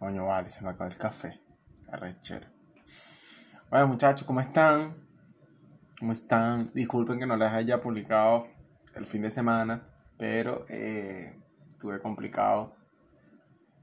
Coño, 0.00 0.24
vale, 0.24 0.48
se 0.48 0.64
me 0.64 0.70
acabó 0.70 0.90
el 0.90 0.96
café. 0.96 1.42
Arrechero. 1.92 2.46
Bueno, 3.68 3.88
muchachos, 3.88 4.26
¿cómo 4.26 4.40
están? 4.40 4.94
¿Cómo 5.98 6.12
están? 6.12 6.70
Disculpen 6.72 7.18
que 7.18 7.26
no 7.26 7.36
les 7.36 7.50
haya 7.52 7.82
publicado 7.82 8.46
el 8.94 9.04
fin 9.04 9.20
de 9.20 9.30
semana, 9.30 9.86
pero 10.16 10.64
eh, 10.70 11.38
estuve 11.72 12.00
complicado. 12.00 12.74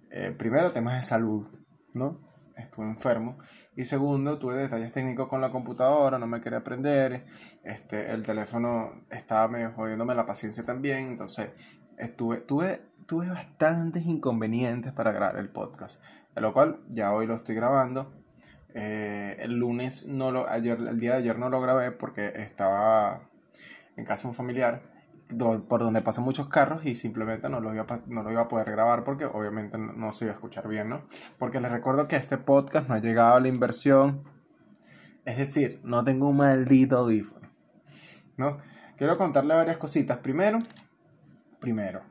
Eh, 0.10 0.34
primero, 0.36 0.72
temas 0.72 0.96
de 0.96 1.04
salud, 1.04 1.46
¿no? 1.94 2.20
Estuve 2.56 2.88
enfermo. 2.88 3.38
Y 3.76 3.86
segundo, 3.86 4.40
tuve 4.40 4.56
detalles 4.56 4.92
técnicos 4.92 5.28
con 5.28 5.40
la 5.40 5.52
computadora, 5.52 6.18
no 6.18 6.26
me 6.26 6.42
quería 6.42 6.58
aprender. 6.58 7.28
Este, 7.64 8.12
el 8.12 8.26
teléfono 8.26 9.06
estaba 9.12 9.48
medio 9.50 9.72
jodiéndome 9.74 10.16
la 10.16 10.26
paciencia 10.26 10.66
también. 10.66 11.10
Entonces, 11.10 11.52
estuve, 11.96 12.42
tuve, 12.42 12.87
tuve 13.08 13.30
bastantes 13.30 14.06
inconvenientes 14.06 14.94
para 14.94 15.12
grabar 15.12 15.38
el 15.38 15.50
podcast. 15.50 16.04
De 16.36 16.42
lo 16.42 16.54
cual 16.54 16.82
ya 16.90 17.12
hoy 17.14 17.26
lo 17.26 17.36
estoy 17.36 17.56
grabando. 17.56 18.14
Eh, 18.76 19.38
el 19.40 19.58
lunes 19.58 20.08
no 20.08 20.32
lo, 20.32 20.48
ayer, 20.48 20.78
el 20.80 21.00
día 21.00 21.14
de 21.14 21.18
ayer 21.20 21.40
no 21.40 21.50
lo 21.50 21.60
grabé 21.62 21.92
porque 21.92 22.34
estaba 22.36 23.22
en 23.96 24.06
casa 24.06 24.24
de 24.24 24.28
un 24.30 24.36
familiar 24.36 24.98
por 25.68 25.82
donde 25.82 26.02
pasan 26.02 26.24
muchos 26.24 26.48
carros 26.48 26.86
y 26.86 26.96
simplemente 26.96 27.50
no 27.50 27.60
lo, 27.60 27.74
iba 27.74 27.86
a, 27.90 28.02
no 28.08 28.24
lo 28.24 28.32
iba 28.32 28.42
a 28.42 28.48
poder 28.48 28.72
grabar 28.72 29.04
porque 29.04 29.26
obviamente 29.26 29.78
no, 29.78 30.14
se 30.14 30.26
iba 30.26 30.32
a 30.32 30.36
escuchar 30.36 30.68
bien, 30.68 30.90
¿no? 30.90 31.02
Porque 31.38 31.60
les 31.60 31.72
recuerdo 31.72 32.08
que 32.08 32.16
este 32.16 32.38
podcast 32.38 32.88
no 32.88 32.96
ha 32.96 33.00
llegado 33.00 33.36
a 33.36 33.40
la 33.42 33.48
inversión. 33.48 34.24
Es 35.26 35.38
decir, 35.38 35.82
no 35.84 36.04
tengo 36.06 36.30
un 36.30 36.38
maldito 36.38 36.98
audífono, 36.98 37.50
¿no? 38.38 38.60
Quiero 38.96 39.18
contarle 39.18 39.54
varias 39.54 39.78
cositas. 39.78 40.18
Primero, 40.20 40.60
primero, 41.60 42.04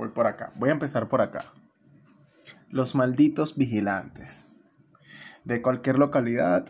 voy 0.00 0.08
por 0.08 0.26
acá. 0.26 0.52
Voy 0.56 0.70
a 0.70 0.72
empezar 0.72 1.08
por 1.08 1.20
acá. 1.20 1.44
Los 2.70 2.94
malditos 2.94 3.56
vigilantes. 3.56 4.52
De 5.44 5.60
cualquier 5.62 5.98
localidad, 5.98 6.66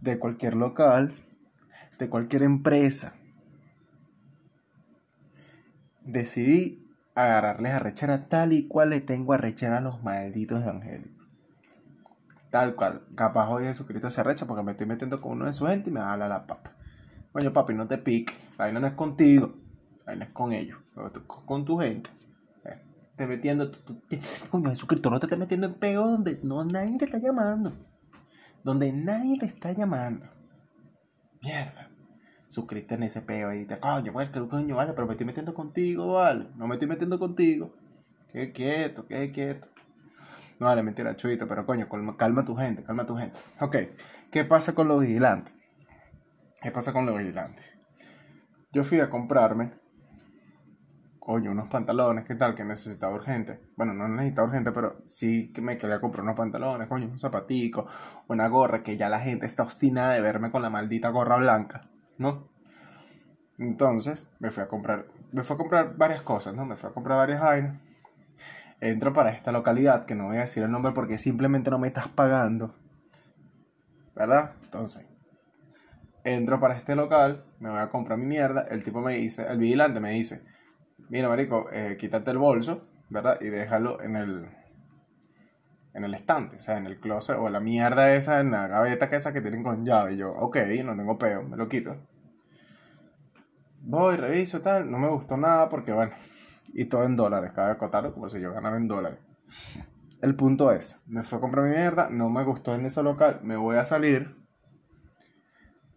de 0.00 0.18
cualquier 0.18 0.54
local, 0.54 1.14
de 1.98 2.08
cualquier 2.08 2.42
empresa 2.44 3.14
decidí 6.02 6.88
agarrarles 7.14 7.72
arrechera 7.72 8.28
tal 8.28 8.52
y 8.52 8.66
cual 8.66 8.90
le 8.90 9.00
tengo 9.00 9.32
arrechera 9.32 9.78
a 9.78 9.80
los 9.80 10.02
malditos 10.02 10.62
evangélicos. 10.62 11.26
Tal 12.50 12.74
cual. 12.74 13.02
Capaz 13.14 13.48
hoy 13.48 13.64
Jesucristo 13.64 14.10
se 14.10 14.20
arrecha 14.20 14.46
porque 14.46 14.62
me 14.62 14.72
estoy 14.72 14.86
metiendo 14.86 15.20
con 15.20 15.32
uno 15.32 15.46
de 15.46 15.52
su 15.52 15.66
gente 15.66 15.90
y 15.90 15.92
me 15.92 16.00
habla 16.00 16.28
la 16.28 16.46
pata. 16.46 16.74
Coño, 17.32 17.52
papi, 17.52 17.74
no 17.74 17.86
te 17.86 17.98
piques. 17.98 18.36
La 18.58 18.72
no 18.72 18.86
es 18.86 18.94
contigo. 18.94 19.54
La 20.06 20.16
no 20.16 20.24
es 20.24 20.30
con 20.30 20.52
ellos. 20.52 20.78
Con 21.26 21.64
tu 21.64 21.78
gente. 21.78 22.10
Metiendo. 23.26 23.70
Coño, 24.50 24.70
Jesucristo, 24.70 25.10
no 25.10 25.20
te 25.20 25.26
estés 25.26 25.38
metiendo 25.38 25.66
en 25.66 25.74
peo 25.74 26.06
donde 26.06 26.40
no, 26.42 26.64
nadie 26.64 26.98
te 26.98 27.04
está 27.04 27.18
llamando. 27.18 27.72
Donde 28.64 28.92
nadie 28.92 29.38
te 29.38 29.46
está 29.46 29.72
llamando. 29.72 30.26
Mierda 31.42 31.90
suscribirte 32.50 32.96
en 32.96 33.04
ese 33.04 33.22
peo 33.22 33.54
y 33.54 33.64
te 33.64 33.78
coño, 33.78 34.12
pues 34.12 34.28
que 34.28 34.46
coño, 34.48 34.74
vale, 34.74 34.92
pero 34.92 35.06
me 35.06 35.12
estoy 35.12 35.24
metiendo 35.24 35.54
contigo, 35.54 36.14
vale, 36.14 36.48
no 36.56 36.66
me 36.66 36.74
estoy 36.74 36.88
metiendo 36.88 37.18
contigo. 37.18 37.72
Qué 38.32 38.52
quieto, 38.52 39.06
qué 39.06 39.30
quieto. 39.30 39.68
No, 40.58 40.66
vale, 40.66 40.82
mentira, 40.82 41.14
chubito, 41.14 41.46
pero 41.46 41.64
coño, 41.64 41.88
calma, 42.18 42.44
tu 42.44 42.56
gente, 42.56 42.82
calma 42.82 43.06
tu 43.06 43.16
gente. 43.16 43.38
Ok, 43.60 43.76
¿qué 44.32 44.44
pasa 44.44 44.74
con 44.74 44.88
los 44.88 45.00
vigilantes? 45.00 45.54
¿Qué 46.60 46.72
pasa 46.72 46.92
con 46.92 47.06
los 47.06 47.16
vigilantes? 47.16 47.64
Yo 48.72 48.82
fui 48.82 48.98
a 48.98 49.08
comprarme, 49.08 49.70
coño, 51.30 51.52
unos 51.52 51.68
pantalones, 51.68 52.24
¿qué 52.24 52.34
tal? 52.34 52.56
Que 52.56 52.64
necesitaba 52.64 53.14
urgente. 53.14 53.60
Bueno, 53.76 53.94
no 53.94 54.08
necesitaba 54.08 54.48
urgente, 54.48 54.72
pero 54.72 55.00
sí 55.04 55.52
que 55.52 55.60
me 55.60 55.76
quería 55.76 56.00
comprar 56.00 56.24
unos 56.24 56.34
pantalones, 56.34 56.88
coño, 56.88 57.06
un 57.06 57.20
zapatico, 57.20 57.86
una 58.26 58.48
gorra, 58.48 58.82
que 58.82 58.96
ya 58.96 59.08
la 59.08 59.20
gente 59.20 59.46
está 59.46 59.62
obstinada 59.62 60.14
de 60.14 60.22
verme 60.22 60.50
con 60.50 60.60
la 60.60 60.70
maldita 60.70 61.10
gorra 61.10 61.36
blanca. 61.36 61.82
¿no? 62.18 62.48
Entonces 63.58 64.32
me 64.40 64.50
fui 64.50 64.64
a 64.64 64.66
comprar, 64.66 65.06
me 65.30 65.44
fui 65.44 65.54
a 65.54 65.58
comprar 65.58 65.96
varias 65.96 66.22
cosas, 66.22 66.52
¿no? 66.52 66.66
Me 66.66 66.74
fui 66.74 66.90
a 66.90 66.92
comprar 66.92 67.18
varias 67.18 67.40
vainas. 67.40 67.80
Entro 68.80 69.12
para 69.12 69.30
esta 69.30 69.52
localidad, 69.52 70.06
que 70.06 70.16
no 70.16 70.24
voy 70.24 70.38
a 70.38 70.40
decir 70.40 70.64
el 70.64 70.70
nombre 70.72 70.90
porque 70.90 71.16
simplemente 71.16 71.70
no 71.70 71.78
me 71.78 71.86
estás 71.86 72.08
pagando. 72.08 72.74
¿Verdad? 74.16 74.54
Entonces, 74.64 75.08
entro 76.24 76.58
para 76.58 76.74
este 76.74 76.96
local, 76.96 77.44
me 77.60 77.70
voy 77.70 77.78
a 77.78 77.88
comprar 77.88 78.18
mi 78.18 78.26
mierda. 78.26 78.62
El 78.68 78.82
tipo 78.82 79.00
me 79.00 79.14
dice, 79.14 79.46
el 79.46 79.58
vigilante 79.58 80.00
me 80.00 80.10
dice, 80.10 80.50
mira, 81.10 81.28
marico, 81.28 81.68
eh, 81.72 81.96
quítate 81.98 82.30
el 82.30 82.38
bolso, 82.38 82.88
¿verdad? 83.10 83.38
Y 83.40 83.48
déjalo 83.48 84.00
en 84.00 84.16
el, 84.16 84.48
en 85.92 86.04
el 86.04 86.14
estante, 86.14 86.56
o 86.56 86.60
sea, 86.60 86.78
en 86.78 86.86
el 86.86 86.98
closet 86.98 87.36
o 87.38 87.50
la 87.50 87.60
mierda 87.60 88.14
esa, 88.14 88.40
en 88.40 88.52
la 88.52 88.68
gaveta 88.68 89.10
que 89.10 89.16
esa 89.16 89.32
que 89.32 89.42
tienen 89.42 89.62
con 89.62 89.84
llave. 89.84 90.14
Y 90.14 90.16
yo, 90.16 90.32
ok, 90.32 90.56
no 90.84 90.96
tengo 90.96 91.18
peo, 91.18 91.42
me 91.42 91.56
lo 91.56 91.68
quito. 91.68 91.96
Voy, 93.82 94.16
reviso 94.16 94.60
tal, 94.60 94.90
no 94.90 94.98
me 94.98 95.08
gustó 95.08 95.36
nada 95.36 95.68
porque 95.68 95.92
bueno, 95.92 96.12
y 96.72 96.84
todo 96.84 97.04
en 97.04 97.16
dólares, 97.16 97.52
cada 97.52 97.72
acotarlo 97.72 98.14
como 98.14 98.28
si 98.28 98.40
yo 98.40 98.52
ganara 98.52 98.76
en 98.76 98.88
dólares. 98.88 99.18
El 100.22 100.36
punto 100.36 100.70
es, 100.70 101.00
me 101.06 101.22
fue 101.22 101.38
a 101.38 101.40
comprar 101.40 101.64
mi 101.64 101.70
mierda, 101.70 102.10
no 102.10 102.28
me 102.28 102.44
gustó 102.44 102.74
en 102.74 102.84
ese 102.84 103.02
local, 103.02 103.40
me 103.42 103.56
voy 103.56 103.76
a 103.76 103.84
salir. 103.84 104.36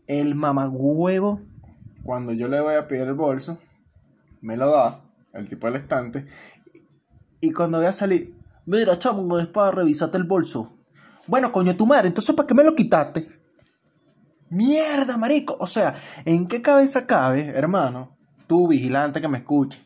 El 0.07 0.35
mamagüevo, 0.35 1.41
cuando 2.03 2.31
yo 2.31 2.47
le 2.47 2.61
voy 2.61 2.75
a 2.75 2.87
pedir 2.87 3.07
el 3.07 3.13
bolso, 3.13 3.59
me 4.41 4.57
lo 4.57 4.71
da, 4.71 5.02
el 5.33 5.49
tipo 5.49 5.67
del 5.67 5.77
estante. 5.77 6.25
Y 7.41 7.51
cuando 7.51 7.79
voy 7.79 7.87
a 7.87 7.93
salir, 7.93 8.33
Mira, 8.65 8.97
chamo, 8.97 9.39
es 9.39 9.47
para 9.47 9.71
revisarte 9.71 10.17
el 10.17 10.23
bolso. 10.23 10.77
Bueno, 11.27 11.51
coño, 11.51 11.75
tu 11.75 11.85
madre, 11.85 12.07
entonces 12.07 12.33
¿para 12.33 12.47
qué 12.47 12.53
me 12.53 12.63
lo 12.63 12.73
quitaste? 12.73 13.27
Mierda, 14.49 15.17
marico. 15.17 15.57
O 15.59 15.67
sea, 15.67 15.95
¿en 16.23 16.47
qué 16.47 16.61
cabeza 16.61 17.05
cabe, 17.05 17.49
hermano? 17.49 18.15
Tú, 18.47 18.69
vigilante 18.69 19.19
que 19.19 19.27
me 19.27 19.39
escuche. 19.39 19.81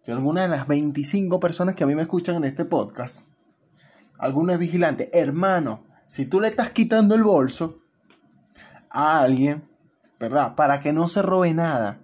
Si 0.00 0.10
alguna 0.10 0.42
de 0.42 0.48
las 0.48 0.66
25 0.66 1.38
personas 1.38 1.74
que 1.74 1.84
a 1.84 1.86
mí 1.86 1.94
me 1.94 2.02
escuchan 2.02 2.36
en 2.36 2.44
este 2.44 2.64
podcast, 2.64 3.28
alguno 4.18 4.52
es 4.52 4.58
vigilante, 4.58 5.10
hermano, 5.12 5.84
si 6.06 6.24
tú 6.24 6.40
le 6.40 6.48
estás 6.48 6.70
quitando 6.70 7.14
el 7.14 7.22
bolso 7.22 7.82
a 8.88 9.20
alguien, 9.20 9.68
¿verdad? 10.18 10.54
Para 10.54 10.80
que 10.80 10.92
no 10.92 11.08
se 11.08 11.20
robe 11.22 11.52
nada, 11.52 12.00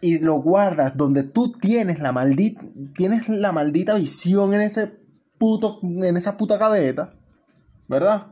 y 0.00 0.18
lo 0.18 0.36
guardas 0.36 0.96
donde 0.96 1.24
tú 1.24 1.52
tienes 1.52 1.98
la 1.98 2.12
maldita 2.12 2.62
tienes 2.94 3.28
la 3.28 3.52
maldita 3.52 3.94
visión 3.94 4.54
en 4.54 4.60
ese 4.60 4.92
puto 5.38 5.80
en 5.82 6.16
esa 6.16 6.36
puta 6.36 6.56
gaveta, 6.56 7.14
¿verdad? 7.88 8.28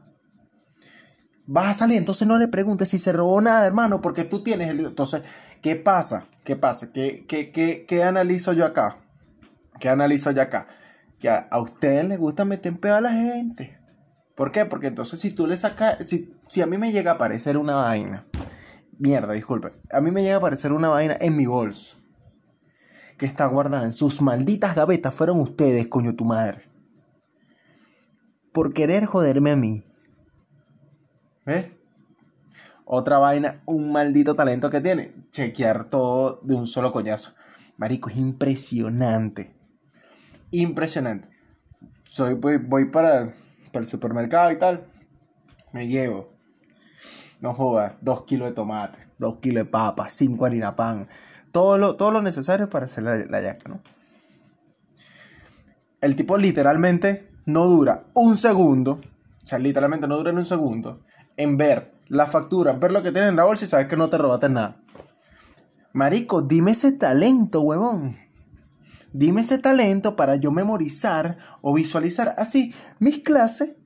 Vas 1.49 1.69
a 1.69 1.75
salir, 1.75 1.99
entonces 1.99 2.27
no 2.27 2.39
le 2.39 2.49
preguntes 2.49 2.89
si 2.89 2.99
se 2.99 3.13
robó 3.13 3.41
nada, 3.41 3.67
hermano, 3.67 4.01
porque 4.01 4.25
tú 4.25 4.43
tienes 4.43 4.69
el 4.69 4.81
entonces 4.81 5.23
¿qué 5.61 5.77
pasa? 5.77 6.27
¿Qué 6.45 6.57
pasa? 6.57 6.93
¿Qué, 6.93 7.25
qué, 7.27 7.51
qué, 7.51 7.85
qué 7.87 8.05
analizo 8.05 8.53
yo 8.53 8.65
acá? 8.65 8.99
¿Qué 9.81 9.89
analizo 9.89 10.31
yo 10.31 10.43
acá? 10.43 10.69
Que 11.19 11.29
a, 11.29 11.49
ustedes 11.61 12.05
les 12.05 12.19
gusta 12.19 12.45
meter 12.45 12.73
en 12.73 12.79
pedo 12.79 12.97
a 12.97 13.01
la 13.01 13.13
gente. 13.13 13.79
¿Por 14.35 14.53
qué? 14.53 14.67
Porque 14.67 14.89
entonces 14.89 15.19
si 15.19 15.31
tú 15.31 15.47
le 15.47 15.57
sacas, 15.57 16.07
si, 16.07 16.35
si 16.49 16.61
a 16.61 16.67
mí 16.67 16.79
me 16.79 16.93
llega 16.93 17.13
a 17.13 17.15
aparecer 17.15 17.57
una 17.57 17.77
vaina 17.77 18.27
Mierda, 18.99 19.35
disculpe. 19.35 19.73
A 19.91 20.01
mí 20.01 20.11
me 20.11 20.23
llega 20.23 20.37
a 20.37 20.39
aparecer 20.39 20.73
una 20.73 20.89
vaina 20.89 21.17
en 21.21 21.37
mi 21.37 21.47
bolso. 21.47 21.97
Que 23.19 23.27
está 23.27 23.47
guardada 23.47 23.85
en 23.85 23.93
sus 23.93 24.23
malditas 24.23 24.75
gavetas. 24.75 25.15
Fueron 25.15 25.41
ustedes, 25.41 25.87
coño 25.89 26.17
tu 26.17 26.25
madre. 26.25 26.63
Por 28.53 28.73
querer 28.73 29.05
joderme 29.05 29.51
a 29.51 29.57
mí. 29.57 29.85
¿Ves? 31.45 31.67
Otra 32.85 33.19
vaina, 33.19 33.63
un 33.67 33.93
maldito 33.93 34.35
talento 34.35 34.71
que 34.71 34.81
tiene. 34.81 35.15
Chequear 35.31 35.89
todo 35.91 36.41
de 36.43 36.55
un 36.55 36.67
solo 36.67 36.93
coñazo. 36.93 37.35
Marico, 37.77 38.09
es 38.09 38.17
impresionante. 38.17 39.55
Impresionante. 40.51 41.29
Soy, 42.05 42.35
voy, 42.35 42.57
voy 42.59 42.87
para, 42.87 43.35
para 43.73 43.81
el 43.81 43.87
supermercado 43.87 44.53
y 44.53 44.59
tal. 44.59 44.87
Me 45.73 45.87
llevo 45.87 46.36
no 47.47 47.55
jodas, 47.55 47.93
dos 48.01 48.23
kilos 48.23 48.49
de 48.49 48.55
tomate, 48.55 48.99
dos 49.19 49.37
kilos 49.37 49.65
de 49.65 49.71
papa, 49.71 50.09
cinco 50.09 50.47
harina 50.47 50.75
pan, 50.75 51.07
todo 51.53 51.79
lo, 51.79 51.95
todo 51.95 52.11
lo 52.11 52.21
necesario 52.21 52.69
para 52.69 52.87
hacer 52.87 53.05
la, 53.05 53.17
la 53.17 53.41
yaca, 53.41 53.69
¿no? 53.69 53.81
El 56.01 56.17
tipo 56.17 56.37
literalmente 56.37 57.31
no 57.47 57.67
dura 57.67 58.07
un 58.15 58.37
segundo, 58.37 58.95
o 58.95 59.47
sea, 59.47 59.61
literalmente 59.61 60.09
no 60.09 60.17
dura 60.17 60.33
ni 60.33 60.39
un 60.39 60.45
segundo, 60.45 61.03
en 61.37 61.57
ver 61.57 61.95
la 62.09 62.27
factura, 62.27 62.73
ver 62.73 62.91
lo 62.91 63.05
que 63.05 63.13
tiene 63.13 63.29
en 63.29 63.37
la 63.37 63.45
bolsa 63.45 63.65
y 63.65 63.69
sabes 63.69 63.87
que 63.87 63.97
no 63.97 64.11
te 64.11 64.19
robaste 64.19 64.49
nada. 64.49 64.83
Marico, 65.93 66.43
dime 66.43 66.73
ese 66.73 66.93
talento, 66.93 67.61
huevón. 67.61 68.17
Dime 69.13 69.43
ese 69.43 69.59
talento 69.59 70.17
para 70.17 70.35
yo 70.35 70.51
memorizar 70.51 71.39
o 71.63 71.73
visualizar 71.73 72.35
así 72.39 72.75
mis 72.99 73.21
clases 73.21 73.77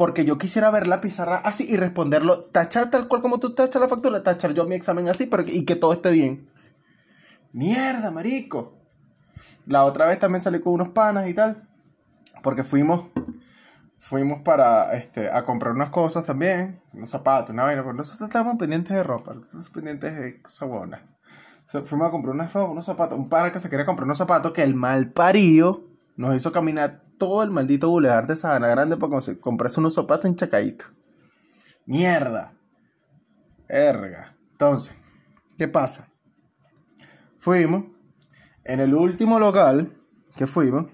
porque 0.00 0.24
yo 0.24 0.38
quisiera 0.38 0.70
ver 0.70 0.86
la 0.86 1.02
pizarra 1.02 1.42
así 1.44 1.66
y 1.68 1.76
responderlo, 1.76 2.44
tachar 2.44 2.90
tal 2.90 3.06
cual 3.06 3.20
como 3.20 3.38
tú 3.38 3.54
tachas 3.54 3.82
la 3.82 3.86
factura, 3.86 4.22
tachar 4.22 4.54
yo 4.54 4.66
mi 4.66 4.74
examen 4.74 5.10
así 5.10 5.26
pero, 5.26 5.44
y 5.46 5.66
que 5.66 5.76
todo 5.76 5.92
esté 5.92 6.10
bien. 6.10 6.48
Mierda, 7.52 8.10
marico. 8.10 8.78
la 9.66 9.84
otra 9.84 10.06
vez 10.06 10.18
también 10.18 10.40
salí 10.40 10.58
con 10.60 10.72
unos 10.72 10.88
panas 10.88 11.28
y 11.28 11.34
tal. 11.34 11.68
Porque 12.42 12.64
fuimos, 12.64 13.10
fuimos 13.98 14.40
para, 14.40 14.94
este, 14.94 15.28
a 15.30 15.42
comprar 15.42 15.74
unas 15.74 15.90
cosas 15.90 16.24
también. 16.24 16.80
Unos 16.94 17.10
zapatos, 17.10 17.50
una 17.50 17.64
vaina. 17.64 17.84
Porque 17.84 17.98
nosotros 17.98 18.26
estábamos 18.26 18.56
pendientes 18.56 18.96
de 18.96 19.02
ropa. 19.02 19.34
Nosotros 19.34 19.68
pendientes 19.68 20.16
de 20.16 20.40
sabona. 20.46 21.06
fuimos 21.84 22.08
a 22.08 22.10
comprar 22.10 22.34
unas 22.34 22.50
ropa, 22.54 22.72
unos 22.72 22.86
zapatos. 22.86 23.18
Un 23.18 23.28
pana 23.28 23.52
que 23.52 23.60
se 23.60 23.68
quería 23.68 23.84
comprar 23.84 24.06
unos 24.06 24.16
zapatos 24.16 24.52
que 24.52 24.62
el 24.62 24.74
mal 24.74 25.10
parío 25.10 25.89
nos 26.20 26.36
hizo 26.36 26.52
caminar 26.52 27.02
todo 27.16 27.42
el 27.42 27.50
maldito 27.50 27.88
bulevar 27.88 28.26
de 28.26 28.36
Sabana 28.36 28.68
Grande 28.68 28.98
para 28.98 29.16
comprarse 29.40 29.80
unos 29.80 29.94
zapatos 29.94 30.26
en 30.26 30.34
Chacaito. 30.34 30.84
Mierda. 31.86 32.52
Erga. 33.66 34.36
Entonces, 34.52 34.94
¿qué 35.56 35.66
pasa? 35.66 36.10
Fuimos. 37.38 37.84
En 38.64 38.80
el 38.80 38.94
último 38.94 39.38
local 39.38 39.96
que 40.36 40.46
fuimos, 40.46 40.88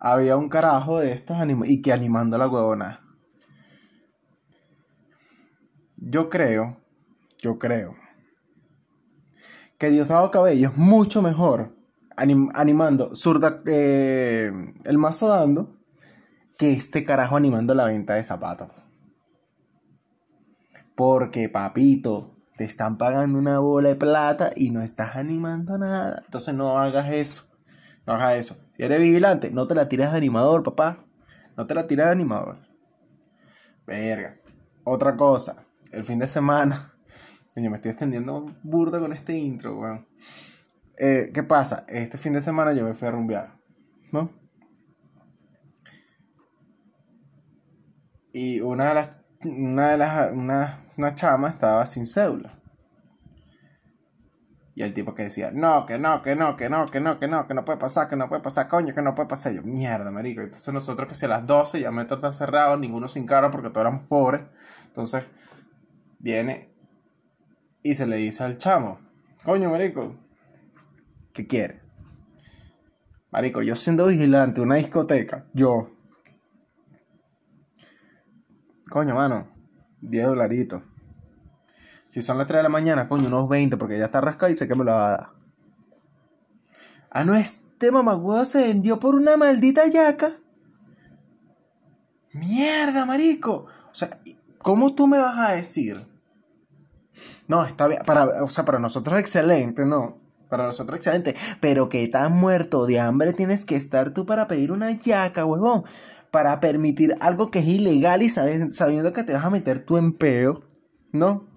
había 0.00 0.36
un 0.36 0.48
carajo 0.48 0.98
de 0.98 1.12
estos 1.12 1.36
animales. 1.36 1.70
Y 1.70 1.80
que 1.80 1.92
animando 1.92 2.34
a 2.34 2.40
la 2.40 2.48
huevona. 2.48 3.00
Yo 5.96 6.28
creo, 6.28 6.80
yo 7.38 7.60
creo, 7.60 7.94
que 9.78 9.90
Diosdado 9.90 10.32
Cabello 10.32 10.70
es 10.70 10.76
mucho 10.76 11.22
mejor 11.22 11.81
animando 12.16 13.14
Surda, 13.14 13.62
eh, 13.66 14.52
el 14.84 14.98
mazo 14.98 15.28
dando 15.28 15.76
que 16.58 16.72
este 16.72 17.04
carajo 17.04 17.36
animando 17.36 17.74
la 17.74 17.86
venta 17.86 18.14
de 18.14 18.24
zapatos. 18.24 18.70
Porque, 20.94 21.48
papito, 21.48 22.36
te 22.56 22.64
están 22.64 22.98
pagando 22.98 23.38
una 23.38 23.58
bola 23.58 23.88
de 23.88 23.96
plata 23.96 24.50
y 24.54 24.70
no 24.70 24.82
estás 24.82 25.16
animando 25.16 25.78
nada. 25.78 26.22
Entonces 26.24 26.54
no 26.54 26.78
hagas 26.78 27.12
eso. 27.12 27.44
No 28.06 28.14
hagas 28.14 28.36
eso. 28.36 28.56
Si 28.76 28.82
eres 28.82 29.00
vigilante, 29.00 29.50
no 29.50 29.66
te 29.66 29.74
la 29.74 29.88
tires 29.88 30.10
de 30.10 30.16
animador, 30.16 30.62
papá. 30.62 30.98
No 31.56 31.66
te 31.66 31.74
la 31.74 31.86
tires 31.86 32.06
de 32.06 32.12
animador. 32.12 32.58
Verga. 33.86 34.36
Otra 34.84 35.16
cosa. 35.16 35.64
El 35.90 36.04
fin 36.04 36.18
de 36.18 36.28
semana. 36.28 36.94
Coño, 37.54 37.70
me 37.70 37.76
estoy 37.76 37.90
extendiendo 37.90 38.54
burda 38.62 38.98
con 38.98 39.12
este 39.12 39.36
intro, 39.36 39.78
weón. 39.78 40.06
Eh, 40.98 41.30
¿Qué 41.32 41.42
pasa? 41.42 41.84
Este 41.88 42.18
fin 42.18 42.32
de 42.32 42.40
semana 42.40 42.72
yo 42.72 42.84
me 42.84 42.94
fui 42.94 43.08
a 43.08 43.10
rumbear. 43.10 43.58
¿No? 44.12 44.30
Y 48.32 48.60
una 48.60 48.88
de 48.88 48.94
las. 48.94 49.20
Una 49.44 49.90
de 49.90 49.96
las. 49.98 50.32
Una, 50.32 50.84
una 50.96 51.14
chama 51.14 51.48
estaba 51.48 51.86
sin 51.86 52.06
cédula. 52.06 52.58
Y 54.74 54.82
el 54.82 54.94
tipo 54.94 55.14
que 55.14 55.24
decía, 55.24 55.50
no, 55.52 55.84
que 55.84 55.98
no, 55.98 56.22
que 56.22 56.34
no, 56.34 56.56
que 56.56 56.70
no, 56.70 56.86
que 56.86 56.98
no, 56.98 57.18
que 57.18 57.28
no, 57.28 57.46
que 57.46 57.52
no 57.52 57.64
puede 57.64 57.78
pasar, 57.78 58.08
que 58.08 58.16
no 58.16 58.28
puede 58.30 58.40
pasar, 58.40 58.68
coño, 58.68 58.94
que 58.94 59.02
no 59.02 59.14
puede 59.14 59.28
pasar. 59.28 59.52
yo, 59.52 59.62
mierda, 59.62 60.10
marico. 60.10 60.40
Entonces 60.40 60.72
nosotros 60.72 61.08
que 61.08 61.14
si 61.14 61.26
a 61.26 61.28
las 61.28 61.46
12 61.46 61.80
ya 61.80 61.90
me 61.90 62.02
está 62.02 62.32
cerrado, 62.32 62.76
ninguno 62.78 63.06
sin 63.06 63.26
carro 63.26 63.50
porque 63.50 63.68
todos 63.68 63.82
éramos 63.86 64.06
pobres. 64.06 64.42
Entonces, 64.86 65.24
viene 66.18 66.72
y 67.82 67.94
se 67.94 68.06
le 68.06 68.16
dice 68.16 68.44
al 68.44 68.58
chamo, 68.58 68.98
coño, 69.44 69.70
marico, 69.70 70.16
¿qué 71.32 71.46
quiere? 71.46 71.80
Marico, 73.30 73.62
yo 73.62 73.76
siendo 73.76 74.06
vigilante 74.06 74.60
una 74.60 74.74
discoteca, 74.76 75.46
yo. 75.54 75.90
Coño, 78.90 79.14
mano, 79.14 79.48
10 80.02 80.26
dolaritos. 80.26 80.82
Si 82.08 82.20
son 82.20 82.36
las 82.36 82.46
3 82.46 82.58
de 82.58 82.62
la 82.64 82.68
mañana, 82.68 83.08
coño, 83.08 83.28
unos 83.28 83.48
20, 83.48 83.78
porque 83.78 83.98
ya 83.98 84.04
está 84.04 84.20
rascado 84.20 84.52
y 84.52 84.56
sé 84.56 84.68
que 84.68 84.74
me 84.74 84.84
lo 84.84 84.92
va 84.92 85.06
a 85.06 85.10
dar. 85.10 85.30
Ah, 87.10 87.24
no, 87.24 87.34
este 87.34 87.90
mamagüevo 87.90 88.44
se 88.44 88.66
vendió 88.66 89.00
por 89.00 89.14
una 89.14 89.38
maldita 89.38 89.86
yaca. 89.86 90.38
Mierda, 92.32 93.06
marico. 93.06 93.66
O 93.90 93.94
sea, 93.94 94.20
¿cómo 94.58 94.94
tú 94.94 95.06
me 95.06 95.18
vas 95.18 95.38
a 95.38 95.52
decir? 95.52 96.06
No, 97.48 97.64
está 97.64 97.86
bien. 97.86 98.02
Para, 98.04 98.24
o 98.42 98.46
sea, 98.46 98.64
para 98.64 98.78
nosotros 98.78 99.18
excelente, 99.18 99.84
¿no? 99.84 100.18
Para 100.52 100.66
nosotros 100.66 100.96
excelente. 100.96 101.34
Pero 101.62 101.88
que 101.88 102.06
tan 102.08 102.34
muerto 102.34 102.84
de 102.84 103.00
hambre 103.00 103.32
tienes 103.32 103.64
que 103.64 103.74
estar 103.74 104.12
tú 104.12 104.26
para 104.26 104.48
pedir 104.48 104.70
una 104.70 104.92
yaca, 104.92 105.46
huevón. 105.46 105.84
Para 106.30 106.60
permitir 106.60 107.16
algo 107.20 107.50
que 107.50 107.60
es 107.60 107.66
ilegal 107.66 108.22
y 108.22 108.28
sabiendo 108.28 109.14
que 109.14 109.22
te 109.24 109.32
vas 109.32 109.46
a 109.46 109.48
meter 109.48 109.78
tu 109.78 109.96
empeo, 109.96 110.62
¿no? 111.10 111.48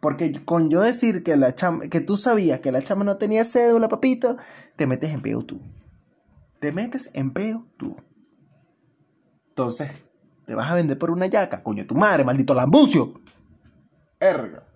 Porque 0.00 0.44
con 0.44 0.70
yo 0.70 0.80
decir 0.80 1.22
que, 1.22 1.36
la 1.36 1.54
chama, 1.54 1.86
que 1.86 2.00
tú 2.00 2.16
sabías 2.16 2.58
que 2.58 2.72
la 2.72 2.82
chama 2.82 3.04
no 3.04 3.16
tenía 3.16 3.44
cédula, 3.44 3.88
papito, 3.88 4.36
te 4.74 4.88
metes 4.88 5.10
en 5.10 5.22
peo 5.22 5.42
tú. 5.42 5.60
Te 6.58 6.72
metes 6.72 7.10
en 7.12 7.32
peo 7.32 7.68
tú. 7.76 7.94
Entonces, 9.50 10.04
te 10.46 10.56
vas 10.56 10.68
a 10.68 10.74
vender 10.74 10.98
por 10.98 11.12
una 11.12 11.26
yaca, 11.26 11.62
coño, 11.62 11.86
tu 11.86 11.94
madre, 11.94 12.24
maldito 12.24 12.54
lambucio. 12.54 13.20
Erga. 14.18 14.66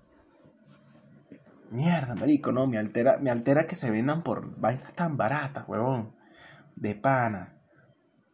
Mierda, 1.74 2.14
marico, 2.14 2.52
no, 2.52 2.68
me 2.68 2.78
altera, 2.78 3.18
me 3.20 3.30
altera 3.30 3.66
que 3.66 3.74
se 3.74 3.90
vendan 3.90 4.22
por 4.22 4.60
vainas 4.60 4.92
tan 4.92 5.16
baratas, 5.16 5.64
huevón. 5.66 6.14
De 6.76 6.94
pana. 6.94 7.58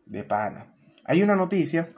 De 0.05 0.25
pana. 0.25 0.75
Hay 1.07 1.23
una 1.23 1.35
noticia. 1.37 1.89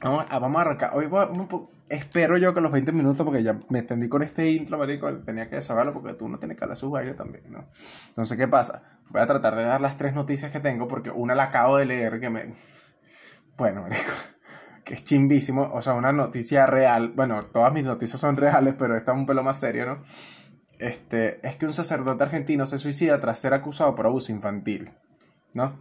Vamos 0.00 0.26
a, 0.28 0.40
vamos 0.40 0.58
a 0.58 0.62
arrancar. 0.62 0.90
Hoy 0.94 1.06
vamos, 1.06 1.46
espero 1.88 2.36
yo 2.36 2.52
que 2.52 2.60
los 2.60 2.72
20 2.72 2.90
minutos, 2.90 3.24
porque 3.24 3.44
ya 3.44 3.60
me 3.68 3.78
extendí 3.78 4.08
con 4.08 4.24
este 4.24 4.50
intro, 4.50 4.76
marico, 4.76 5.08
tenía 5.18 5.48
que 5.48 5.62
saberlo 5.62 5.92
porque 5.92 6.14
tú 6.14 6.28
no 6.28 6.40
tienes 6.40 6.58
que 6.58 6.64
hablar 6.64 6.76
sus 6.76 6.90
vainas 6.90 7.14
también, 7.14 7.44
¿no? 7.48 7.64
Entonces, 8.08 8.36
¿qué 8.36 8.48
pasa? 8.48 8.82
Voy 9.08 9.22
a 9.22 9.26
tratar 9.28 9.54
de 9.54 9.62
dar 9.62 9.80
las 9.80 9.96
tres 9.96 10.14
noticias 10.14 10.50
que 10.50 10.58
tengo 10.58 10.88
porque 10.88 11.12
una 11.12 11.36
la 11.36 11.44
acabo 11.44 11.76
de 11.76 11.86
leer 11.86 12.18
que 12.18 12.28
me... 12.28 12.54
Bueno, 13.56 13.82
marico, 13.82 14.10
que 14.84 14.94
es 14.94 15.04
chimbísimo, 15.04 15.70
o 15.72 15.80
sea, 15.80 15.94
una 15.94 16.12
noticia 16.12 16.66
real, 16.66 17.12
bueno, 17.14 17.40
todas 17.40 17.72
mis 17.72 17.84
noticias 17.84 18.18
son 18.18 18.36
reales, 18.36 18.74
pero 18.76 18.96
esta 18.96 19.12
es 19.12 19.18
un 19.18 19.26
pelo 19.26 19.44
más 19.44 19.60
serio, 19.60 19.86
¿no? 19.86 20.02
Este, 20.78 21.46
es 21.46 21.56
que 21.56 21.66
un 21.66 21.72
sacerdote 21.72 22.24
argentino 22.24 22.66
se 22.66 22.78
suicida 22.78 23.20
tras 23.20 23.38
ser 23.38 23.54
acusado 23.54 23.94
por 23.94 24.06
abuso 24.06 24.32
infantil, 24.32 24.92
¿no? 25.54 25.78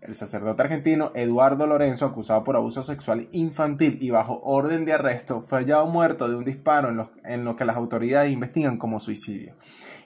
El 0.00 0.14
sacerdote 0.14 0.62
argentino 0.62 1.10
Eduardo 1.14 1.66
Lorenzo, 1.66 2.06
acusado 2.06 2.44
por 2.44 2.54
abuso 2.54 2.84
sexual 2.84 3.28
infantil 3.32 3.98
y 4.00 4.10
bajo 4.10 4.40
orden 4.44 4.84
de 4.84 4.92
arresto, 4.92 5.40
fue 5.40 5.58
hallado 5.58 5.86
muerto 5.86 6.28
de 6.28 6.36
un 6.36 6.44
disparo 6.44 7.10
en 7.24 7.44
lo, 7.44 7.56
que 7.56 7.64
las 7.64 7.76
autoridades 7.76 8.32
investigan 8.32 8.78
como 8.78 9.00
suicidio, 9.00 9.56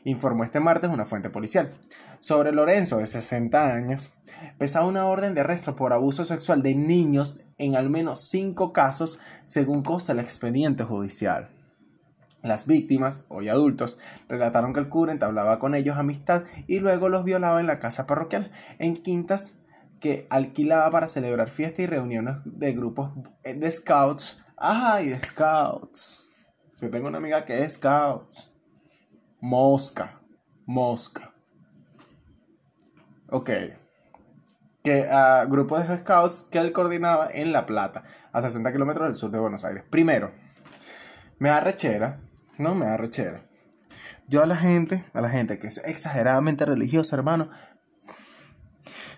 informó 0.04 0.44
este 0.44 0.60
martes 0.60 0.90
una 0.90 1.04
fuente 1.04 1.28
policial. 1.28 1.70
Sobre 2.20 2.52
Lorenzo, 2.52 2.98
de 2.98 3.06
60 3.06 3.74
años, 3.74 4.14
pesaba 4.56 4.86
una 4.86 5.04
orden 5.04 5.34
de 5.34 5.42
arresto 5.42 5.76
por 5.76 5.92
abuso 5.92 6.24
sexual 6.24 6.62
de 6.62 6.74
niños 6.74 7.40
en 7.58 7.76
al 7.76 7.90
menos 7.90 8.28
cinco 8.28 8.72
casos, 8.72 9.20
según 9.44 9.82
consta 9.82 10.12
el 10.12 10.20
expediente 10.20 10.84
judicial. 10.84 11.50
Las 12.42 12.66
víctimas, 12.66 13.24
hoy 13.28 13.48
adultos, 13.48 13.98
relataron 14.28 14.72
que 14.72 14.80
el 14.80 14.88
cura 14.88 15.12
entablaba 15.12 15.58
con 15.58 15.74
ellos 15.74 15.96
amistad 15.96 16.44
y 16.66 16.80
luego 16.80 17.08
los 17.08 17.24
violaba 17.24 17.60
en 17.60 17.68
la 17.68 17.78
casa 17.78 18.06
parroquial, 18.06 18.50
en 18.78 18.96
quintas 18.96 19.60
que 20.00 20.26
alquilaba 20.30 20.90
para 20.90 21.06
celebrar 21.06 21.48
fiestas 21.48 21.84
y 21.84 21.86
reuniones 21.86 22.40
de 22.44 22.72
grupos 22.72 23.12
de 23.44 23.70
scouts. 23.70 24.44
Ajá, 24.56 25.00
y 25.02 25.10
de 25.10 25.22
scouts. 25.22 26.32
Yo 26.80 26.90
tengo 26.90 27.06
una 27.06 27.18
amiga 27.18 27.44
que 27.44 27.62
es 27.62 27.74
scouts. 27.74 28.52
Mosca. 29.40 30.20
Mosca. 30.66 31.32
Ok. 33.30 33.50
Que 34.82 35.08
uh, 35.08 35.48
grupos 35.48 35.88
de 35.88 35.98
scouts 35.98 36.48
que 36.50 36.58
él 36.58 36.72
coordinaba 36.72 37.28
en 37.32 37.52
La 37.52 37.66
Plata, 37.66 38.02
a 38.32 38.42
60 38.42 38.72
kilómetros 38.72 39.06
del 39.06 39.14
sur 39.14 39.30
de 39.30 39.38
Buenos 39.38 39.64
Aires. 39.64 39.84
Primero, 39.88 40.32
me 41.38 41.50
da 41.50 41.60
rechera. 41.60 42.20
No 42.62 42.76
me 42.76 42.86
da 42.86 42.96
rechera. 42.96 43.44
Yo 44.28 44.40
a 44.40 44.46
la 44.46 44.56
gente, 44.56 45.04
a 45.12 45.20
la 45.20 45.28
gente 45.28 45.58
que 45.58 45.66
es 45.66 45.78
exageradamente 45.84 46.64
religiosa, 46.64 47.16
hermano, 47.16 47.50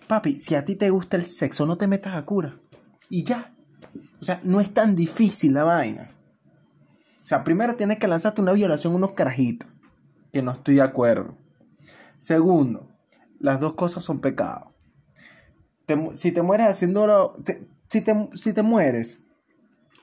Papi, 0.07 0.39
si 0.39 0.55
a 0.55 0.65
ti 0.65 0.77
te 0.77 0.89
gusta 0.89 1.19
el 1.19 1.27
sexo, 1.27 1.67
no 1.67 1.77
te 1.77 1.87
metas 1.87 2.15
a 2.15 2.25
cura. 2.25 2.59
Y 3.11 3.23
ya. 3.25 3.55
O 4.21 4.25
sea, 4.25 4.41
no 4.45 4.61
es 4.61 4.73
tan 4.73 4.97
difícil 4.97 5.53
la 5.53 5.65
vaina. 5.65 6.11
O 7.23 7.27
sea, 7.27 7.45
primero 7.45 7.75
tienes 7.75 7.99
que 7.99 8.09
lanzarte 8.09 8.41
una 8.41 8.53
violación 8.53 8.95
unos 8.95 9.13
carajitos. 9.13 9.69
Que 10.33 10.43
no 10.43 10.53
estoy 10.53 10.77
de 10.77 10.83
acuerdo. 10.83 11.37
Segundo, 12.17 12.89
las 13.41 13.61
dos 13.61 13.75
cosas 13.75 14.03
son 14.03 14.21
pecado. 14.21 14.73
si 16.15 16.33
te 16.33 16.41
mueres 16.41 16.69
haciendo 16.69 17.37
si, 17.91 18.01
te, 18.01 18.29
si 18.33 18.53
te 18.55 18.63
mueres 18.63 19.23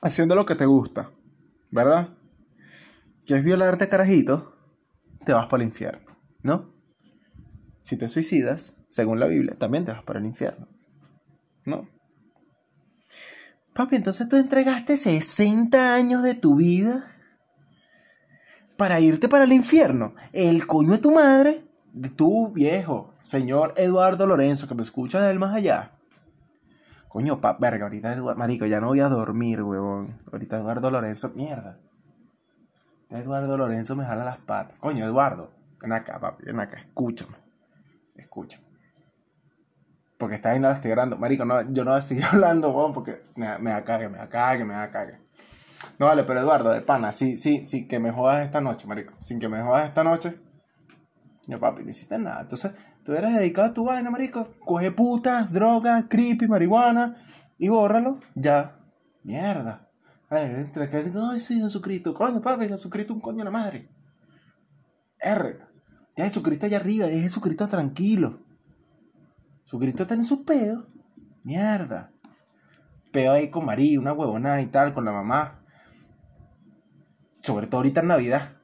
haciendo 0.00 0.36
lo 0.36 0.46
que 0.46 0.54
te 0.54 0.66
gusta, 0.66 1.10
¿verdad? 1.70 2.10
Que 3.26 3.36
es 3.36 3.44
violarte 3.44 3.88
carajito, 3.88 4.54
te 5.24 5.32
vas 5.32 5.46
para 5.46 5.62
el 5.62 5.68
infierno, 5.68 6.16
¿no? 6.42 6.72
Si 7.80 7.96
te 7.96 8.08
suicidas, 8.08 8.76
según 8.88 9.20
la 9.20 9.26
Biblia, 9.26 9.56
también 9.58 9.84
te 9.84 9.92
vas 9.92 10.02
para 10.02 10.18
el 10.18 10.26
infierno. 10.26 10.68
¿No? 11.64 11.88
Papi, 13.74 13.96
entonces 13.96 14.28
tú 14.28 14.36
entregaste 14.36 14.96
60 14.96 15.94
años 15.94 16.22
de 16.22 16.34
tu 16.34 16.56
vida 16.56 17.08
para 18.76 19.00
irte 19.00 19.28
para 19.28 19.44
el 19.44 19.52
infierno. 19.52 20.14
El 20.32 20.66
coño 20.66 20.92
de 20.92 20.98
tu 20.98 21.12
madre. 21.12 21.64
de 21.92 22.08
tú, 22.08 22.52
viejo, 22.52 23.14
señor 23.22 23.74
Eduardo 23.76 24.26
Lorenzo, 24.26 24.66
que 24.66 24.74
me 24.74 24.82
escucha 24.82 25.20
del 25.20 25.38
más 25.38 25.54
allá. 25.54 25.92
Coño, 27.08 27.40
pa, 27.40 27.58
verga, 27.60 27.84
ahorita, 27.84 28.16
marico, 28.36 28.64
ya 28.66 28.80
no 28.80 28.88
voy 28.88 29.00
a 29.00 29.08
dormir, 29.08 29.62
huevón. 29.62 30.18
Ahorita 30.32 30.56
Eduardo 30.56 30.90
Lorenzo, 30.90 31.32
mierda. 31.34 31.78
Eduardo 33.18 33.56
Lorenzo 33.56 33.96
me 33.96 34.04
jala 34.04 34.24
las 34.24 34.38
patas. 34.38 34.78
Coño, 34.78 35.04
Eduardo, 35.04 35.50
ven 35.80 35.92
acá, 35.92 36.18
papi, 36.18 36.44
ven 36.44 36.60
acá, 36.60 36.78
escúchame. 36.78 37.36
Escúchame. 38.16 38.64
Porque 40.18 40.36
está 40.36 40.50
ahí 40.50 40.60
nada 40.60 40.74
estoy 40.74 40.90
grabando. 40.90 41.18
Marico, 41.18 41.44
no, 41.44 41.60
yo 41.72 41.84
no 41.84 41.90
voy 41.90 41.98
a 41.98 42.02
seguir 42.02 42.24
hablando, 42.32 42.68
huevón, 42.68 42.92
porque 42.92 43.22
me, 43.34 43.58
me 43.58 43.70
da 43.70 43.84
cague, 43.84 44.08
me 44.08 44.18
da 44.18 44.28
cague, 44.28 44.64
me 44.64 44.74
da 44.74 44.90
cague. 44.90 45.18
No 45.98 46.06
vale, 46.06 46.24
pero 46.24 46.40
Eduardo, 46.40 46.70
de 46.70 46.80
pana, 46.80 47.12
sí, 47.12 47.36
sí, 47.36 47.64
sí, 47.64 47.88
que 47.88 47.98
me 47.98 48.12
jodas 48.12 48.44
esta 48.44 48.60
noche, 48.60 48.86
marico. 48.86 49.14
Sin 49.18 49.40
que 49.40 49.48
me 49.48 49.60
jodas 49.62 49.88
esta 49.88 50.04
noche. 50.04 50.38
Yo, 51.46 51.58
papi, 51.58 51.82
no 51.82 51.90
hiciste 51.90 52.18
nada. 52.18 52.42
Entonces, 52.42 52.72
tú 53.04 53.12
eres 53.12 53.34
dedicado 53.34 53.68
a 53.68 53.72
tu 53.74 53.84
vaina, 53.84 54.10
marico. 54.10 54.54
Coge 54.64 54.92
putas, 54.92 55.52
drogas, 55.52 56.04
creepy, 56.08 56.46
marihuana 56.46 57.16
y 57.58 57.68
bórralo. 57.68 58.18
Ya. 58.34 58.76
Mierda. 59.24 59.88
Ay, 60.34 60.50
entre 60.56 60.88
que 60.88 60.96
ay, 60.96 61.38
sí, 61.38 61.60
Jesucristo. 61.60 62.14
Coño, 62.14 62.40
papi, 62.40 62.66
Jesucristo 62.66 63.12
un 63.12 63.20
coño 63.20 63.38
de 63.38 63.44
la 63.44 63.50
madre. 63.50 63.90
R. 65.20 65.58
Ya 66.16 66.24
Jesucristo 66.24 66.64
allá 66.64 66.78
arriba, 66.78 67.06
es 67.06 67.20
Jesucristo 67.20 67.68
tranquilo. 67.68 68.40
Jesucristo 69.62 70.04
está 70.04 70.14
en 70.14 70.24
su 70.24 70.42
pedo. 70.42 70.86
Mierda. 71.44 72.12
Peo 73.12 73.32
ahí 73.32 73.50
con 73.50 73.66
María, 73.66 74.00
una 74.00 74.14
huevona 74.14 74.62
y 74.62 74.68
tal, 74.68 74.94
con 74.94 75.04
la 75.04 75.12
mamá. 75.12 75.60
Sobre 77.34 77.66
todo 77.66 77.78
ahorita 77.78 78.00
en 78.00 78.08
Navidad. 78.08 78.56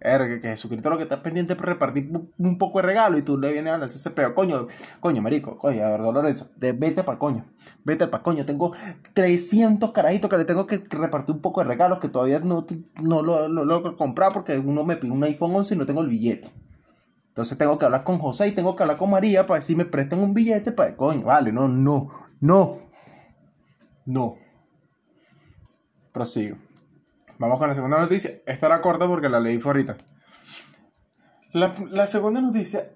Erga, 0.00 0.40
que 0.40 0.48
Jesucristo 0.48 0.90
lo 0.90 0.96
que 0.96 1.02
está 1.02 1.22
pendiente 1.22 1.54
es 1.54 1.60
repartir 1.60 2.10
un 2.38 2.58
poco 2.58 2.80
de 2.80 2.86
regalo 2.86 3.18
y 3.18 3.22
tú 3.22 3.36
le 3.36 3.52
vienes 3.52 3.72
a 3.72 3.76
hacer 3.76 3.96
ese 3.96 4.10
peo. 4.10 4.34
Coño, 4.34 4.66
coño, 5.00 5.22
marico, 5.22 5.58
coño, 5.58 5.84
a 5.84 5.90
ver, 5.90 6.00
Lorenzo, 6.00 6.50
de, 6.56 6.72
vete 6.72 7.02
para 7.02 7.18
coño, 7.18 7.44
vete 7.84 8.06
para 8.06 8.22
coño. 8.22 8.44
Tengo 8.46 8.72
300 9.14 9.90
carajitos 9.90 10.30
que 10.30 10.38
le 10.38 10.44
tengo 10.44 10.66
que 10.66 10.78
repartir 10.90 11.34
un 11.34 11.40
poco 11.40 11.60
de 11.60 11.68
regalos 11.68 11.98
que 11.98 12.08
todavía 12.08 12.38
no, 12.40 12.64
no 13.02 13.22
lo, 13.22 13.48
lo 13.48 13.64
logro 13.64 13.96
comprar 13.96 14.32
porque 14.32 14.58
uno 14.58 14.84
me 14.84 14.96
pide 14.96 15.12
un 15.12 15.24
iPhone 15.24 15.54
11 15.54 15.74
y 15.74 15.78
no 15.78 15.86
tengo 15.86 16.02
el 16.02 16.08
billete. 16.08 16.52
Entonces 17.38 17.56
tengo 17.56 17.78
que 17.78 17.84
hablar 17.84 18.02
con 18.02 18.18
José 18.18 18.48
y 18.48 18.52
tengo 18.52 18.74
que 18.74 18.82
hablar 18.82 18.96
con 18.96 19.10
María 19.10 19.46
para 19.46 19.60
decir 19.60 19.76
me 19.76 19.84
presten 19.84 20.18
un 20.18 20.34
billete 20.34 20.72
para... 20.72 20.96
Coño, 20.96 21.22
vale, 21.22 21.52
no, 21.52 21.68
no, 21.68 22.08
no, 22.40 22.78
no. 24.06 24.36
Prosigo. 26.12 26.56
Vamos 27.38 27.58
con 27.58 27.68
la 27.68 27.74
segunda 27.74 27.98
noticia. 27.98 28.32
Esta 28.46 28.66
era 28.66 28.80
corta 28.80 29.06
porque 29.06 29.28
la 29.28 29.38
leí 29.38 29.58
fue 29.58 29.70
ahorita. 29.70 29.96
La, 31.52 32.06
segunda 32.06 32.40
noticia 32.40 32.90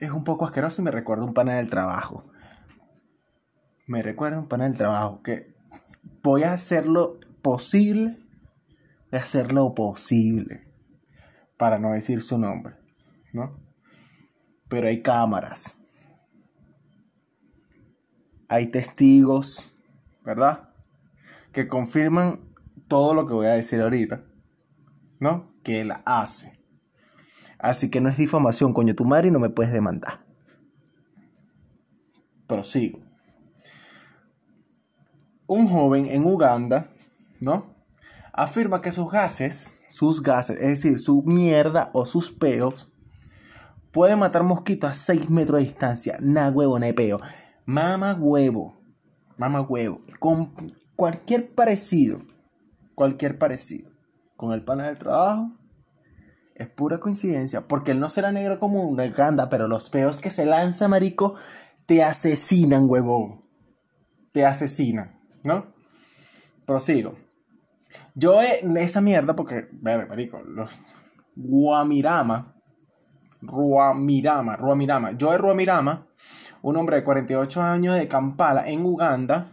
es 0.00 0.10
un 0.10 0.24
poco 0.24 0.46
asquerosa 0.46 0.80
y 0.82 0.84
me 0.84 0.90
recuerda 0.90 1.24
un 1.24 1.34
pana 1.34 1.54
del 1.54 1.68
trabajo. 1.68 2.24
Me 3.86 4.02
recuerda 4.02 4.38
un 4.38 4.48
pana 4.48 4.64
del 4.64 4.76
trabajo 4.76 5.22
que 5.22 5.54
voy 6.22 6.44
a 6.44 6.54
hacer 6.54 6.86
lo 6.86 7.20
posible 7.42 8.18
de 9.10 9.18
hacer 9.18 9.52
lo 9.52 9.74
posible 9.74 10.66
para 11.58 11.78
no 11.78 11.92
decir 11.92 12.22
su 12.22 12.38
nombre, 12.38 12.74
¿no? 13.32 13.60
Pero 14.68 14.88
hay 14.88 15.02
cámaras. 15.02 15.78
Hay 18.48 18.68
testigos, 18.68 19.74
¿verdad? 20.24 20.70
Que 21.52 21.68
confirman 21.68 22.51
todo 22.92 23.14
lo 23.14 23.26
que 23.26 23.32
voy 23.32 23.46
a 23.46 23.54
decir 23.54 23.80
ahorita, 23.80 24.22
¿no? 25.18 25.50
Que 25.62 25.80
él 25.80 25.94
hace. 26.04 26.60
Así 27.58 27.90
que 27.90 28.02
no 28.02 28.10
es 28.10 28.18
difamación, 28.18 28.74
coño, 28.74 28.94
tu 28.94 29.06
madre 29.06 29.28
y 29.28 29.30
no 29.30 29.38
me 29.38 29.48
puedes 29.48 29.72
demandar. 29.72 30.22
Prosigo. 32.46 32.98
Un 35.46 35.68
joven 35.68 36.04
en 36.04 36.26
Uganda, 36.26 36.92
¿no? 37.40 37.74
Afirma 38.30 38.82
que 38.82 38.92
sus 38.92 39.10
gases, 39.10 39.84
sus 39.88 40.22
gases, 40.22 40.60
es 40.60 40.68
decir, 40.68 40.98
su 40.98 41.22
mierda 41.22 41.88
o 41.94 42.04
sus 42.04 42.30
peos, 42.30 42.92
puede 43.90 44.16
matar 44.16 44.42
mosquitos 44.42 44.90
a 44.90 44.92
6 44.92 45.30
metros 45.30 45.60
de 45.60 45.64
distancia. 45.64 46.18
Nah, 46.20 46.50
huevo, 46.50 46.78
no 46.78 46.94
peo. 46.94 47.18
Mama 47.64 48.12
huevo. 48.12 48.82
Mama 49.38 49.62
huevo. 49.62 50.02
Con 50.18 50.52
cualquier 50.94 51.54
parecido 51.54 52.30
cualquier 53.02 53.36
parecido 53.36 53.90
con 54.36 54.52
el 54.52 54.62
pana 54.62 54.86
del 54.86 54.96
trabajo 54.96 55.50
es 56.54 56.68
pura 56.68 57.00
coincidencia, 57.00 57.66
porque 57.66 57.90
él 57.90 57.98
no 57.98 58.08
será 58.08 58.30
negro 58.30 58.60
como 58.60 58.84
un 58.84 58.94
ganda, 58.96 59.48
pero 59.48 59.66
los 59.66 59.90
peos 59.90 60.20
que 60.20 60.30
se 60.30 60.46
lanza, 60.46 60.86
marico, 60.86 61.34
te 61.86 62.04
asesinan, 62.04 62.88
huevón. 62.88 63.42
Te 64.30 64.46
asesinan, 64.46 65.18
¿no? 65.42 65.66
Prosigo. 66.64 67.16
Yo 68.14 68.40
en 68.40 68.76
esa 68.76 69.00
mierda, 69.00 69.34
porque, 69.34 69.66
ver, 69.72 70.08
marico, 70.08 70.40
los 70.44 70.70
Guamirama, 71.34 72.54
Ruamirama, 73.40 74.54
Ruamirama. 74.54 75.10
Yo 75.18 75.32
de 75.32 75.38
Ruamirama, 75.38 76.06
un 76.62 76.76
hombre 76.76 76.94
de 76.98 77.02
48 77.02 77.62
años 77.62 77.96
de 77.96 78.06
Kampala, 78.06 78.68
en 78.68 78.86
Uganda, 78.86 79.48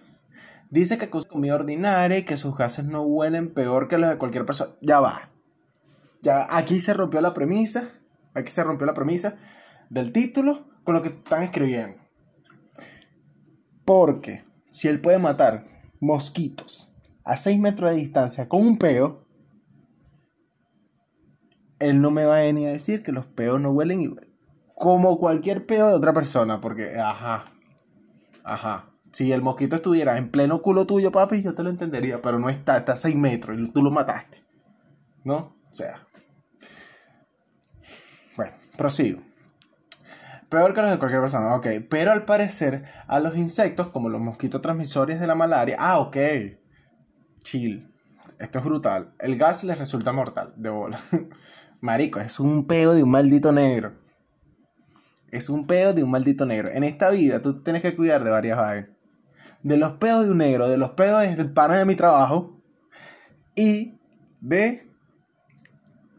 Dice 0.69 0.97
que 0.97 1.09
comida 1.09 1.55
ordinaria 1.55 2.19
y 2.19 2.23
que 2.23 2.37
sus 2.37 2.55
gases 2.55 2.85
no 2.85 3.01
huelen 3.01 3.53
peor 3.53 3.87
que 3.87 3.97
los 3.97 4.09
de 4.09 4.17
cualquier 4.17 4.45
persona. 4.45 4.71
Ya 4.81 4.99
va. 4.99 5.29
Ya 6.21 6.47
aquí 6.49 6.79
se 6.79 6.93
rompió 6.93 7.21
la 7.21 7.33
premisa. 7.33 7.89
Aquí 8.35 8.51
se 8.51 8.63
rompió 8.63 8.85
la 8.85 8.93
premisa 8.93 9.37
del 9.89 10.11
título 10.11 10.67
con 10.83 10.93
lo 10.95 11.01
que 11.01 11.09
están 11.09 11.43
escribiendo. 11.43 11.97
Porque 13.83 14.45
si 14.69 14.87
él 14.87 15.01
puede 15.01 15.17
matar 15.17 15.65
mosquitos 15.99 16.95
a 17.23 17.35
6 17.35 17.59
metros 17.59 17.89
de 17.89 17.97
distancia 17.97 18.47
con 18.47 18.61
un 18.61 18.77
peo, 18.77 19.25
él 21.79 22.01
no 22.01 22.11
me 22.11 22.25
va 22.25 22.37
a 22.37 22.41
venir 22.41 22.67
a 22.67 22.71
decir 22.71 23.01
que 23.01 23.11
los 23.11 23.25
peos 23.25 23.59
no 23.59 23.71
huelen 23.71 24.15
como 24.75 25.17
cualquier 25.17 25.65
peo 25.65 25.87
de 25.87 25.95
otra 25.95 26.13
persona. 26.13 26.61
Porque, 26.61 26.99
ajá, 26.99 27.45
ajá. 28.43 28.88
Si 29.11 29.31
el 29.31 29.41
mosquito 29.41 29.75
estuviera 29.75 30.17
en 30.17 30.29
pleno 30.29 30.61
culo 30.61 30.85
tuyo, 30.85 31.11
papi, 31.11 31.41
yo 31.41 31.55
te 31.55 31.63
lo 31.63 31.69
entendería, 31.69 32.21
pero 32.21 32.39
no 32.39 32.49
está, 32.49 32.77
está 32.77 32.93
a 32.93 32.97
6 32.97 33.15
metros 33.15 33.57
y 33.59 33.71
tú 33.71 33.81
lo 33.81 33.91
mataste. 33.91 34.43
¿No? 35.23 35.55
O 35.71 35.75
sea. 35.75 36.07
Bueno, 38.35 38.53
prosigo. 38.77 39.21
Peor 40.47 40.73
que 40.73 40.81
los 40.81 40.91
de 40.91 40.97
cualquier 40.97 41.21
persona, 41.21 41.55
ok. 41.55 41.67
Pero 41.89 42.11
al 42.11 42.25
parecer, 42.25 42.83
a 43.07 43.19
los 43.19 43.35
insectos, 43.35 43.89
como 43.89 44.09
los 44.09 44.21
mosquitos 44.21 44.61
transmisores 44.61 45.19
de 45.19 45.27
la 45.27 45.35
malaria, 45.35 45.75
ah, 45.79 45.99
ok. 45.99 46.17
Chill. 47.41 47.91
Esto 48.39 48.59
es 48.59 48.63
brutal. 48.63 49.13
El 49.19 49.37
gas 49.37 49.63
les 49.63 49.77
resulta 49.77 50.11
mortal, 50.11 50.53
de 50.55 50.69
bola. 50.69 50.99
Marico, 51.81 52.19
es 52.19 52.39
un 52.39 52.67
peo 52.67 52.93
de 52.93 53.03
un 53.03 53.11
maldito 53.11 53.51
negro. 53.51 53.99
Es 55.29 55.49
un 55.49 55.67
peo 55.67 55.93
de 55.93 56.03
un 56.03 56.11
maldito 56.11 56.45
negro. 56.45 56.69
En 56.71 56.83
esta 56.83 57.09
vida 57.09 57.41
tú 57.41 57.61
tienes 57.61 57.81
que 57.81 57.95
cuidar 57.95 58.23
de 58.23 58.31
varias 58.31 58.57
vainas 58.57 58.98
de 59.63 59.77
los 59.77 59.93
pedos 59.93 60.25
de 60.25 60.31
un 60.31 60.37
negro, 60.37 60.67
de 60.67 60.77
los 60.77 60.91
pedos 60.91 61.35
del 61.35 61.51
pana 61.51 61.77
de 61.77 61.85
mi 61.85 61.95
trabajo 61.95 62.57
y 63.55 63.99
de 64.41 64.87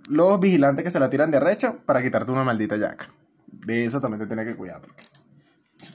los 0.09 0.41
vigilantes 0.41 0.85
que 0.85 0.91
se 0.91 1.01
la 1.01 1.11
tiran 1.11 1.31
de 1.31 1.41
recha 1.41 1.77
para 1.87 2.03
quitarte 2.03 2.33
una 2.33 2.45
maldita 2.45 2.77
yaca. 2.77 3.09
De 3.47 3.85
eso 3.85 4.01
también 4.01 4.21
te 4.21 4.27
tienes 4.27 4.47
que 4.47 4.57
cuidar. 4.57 4.83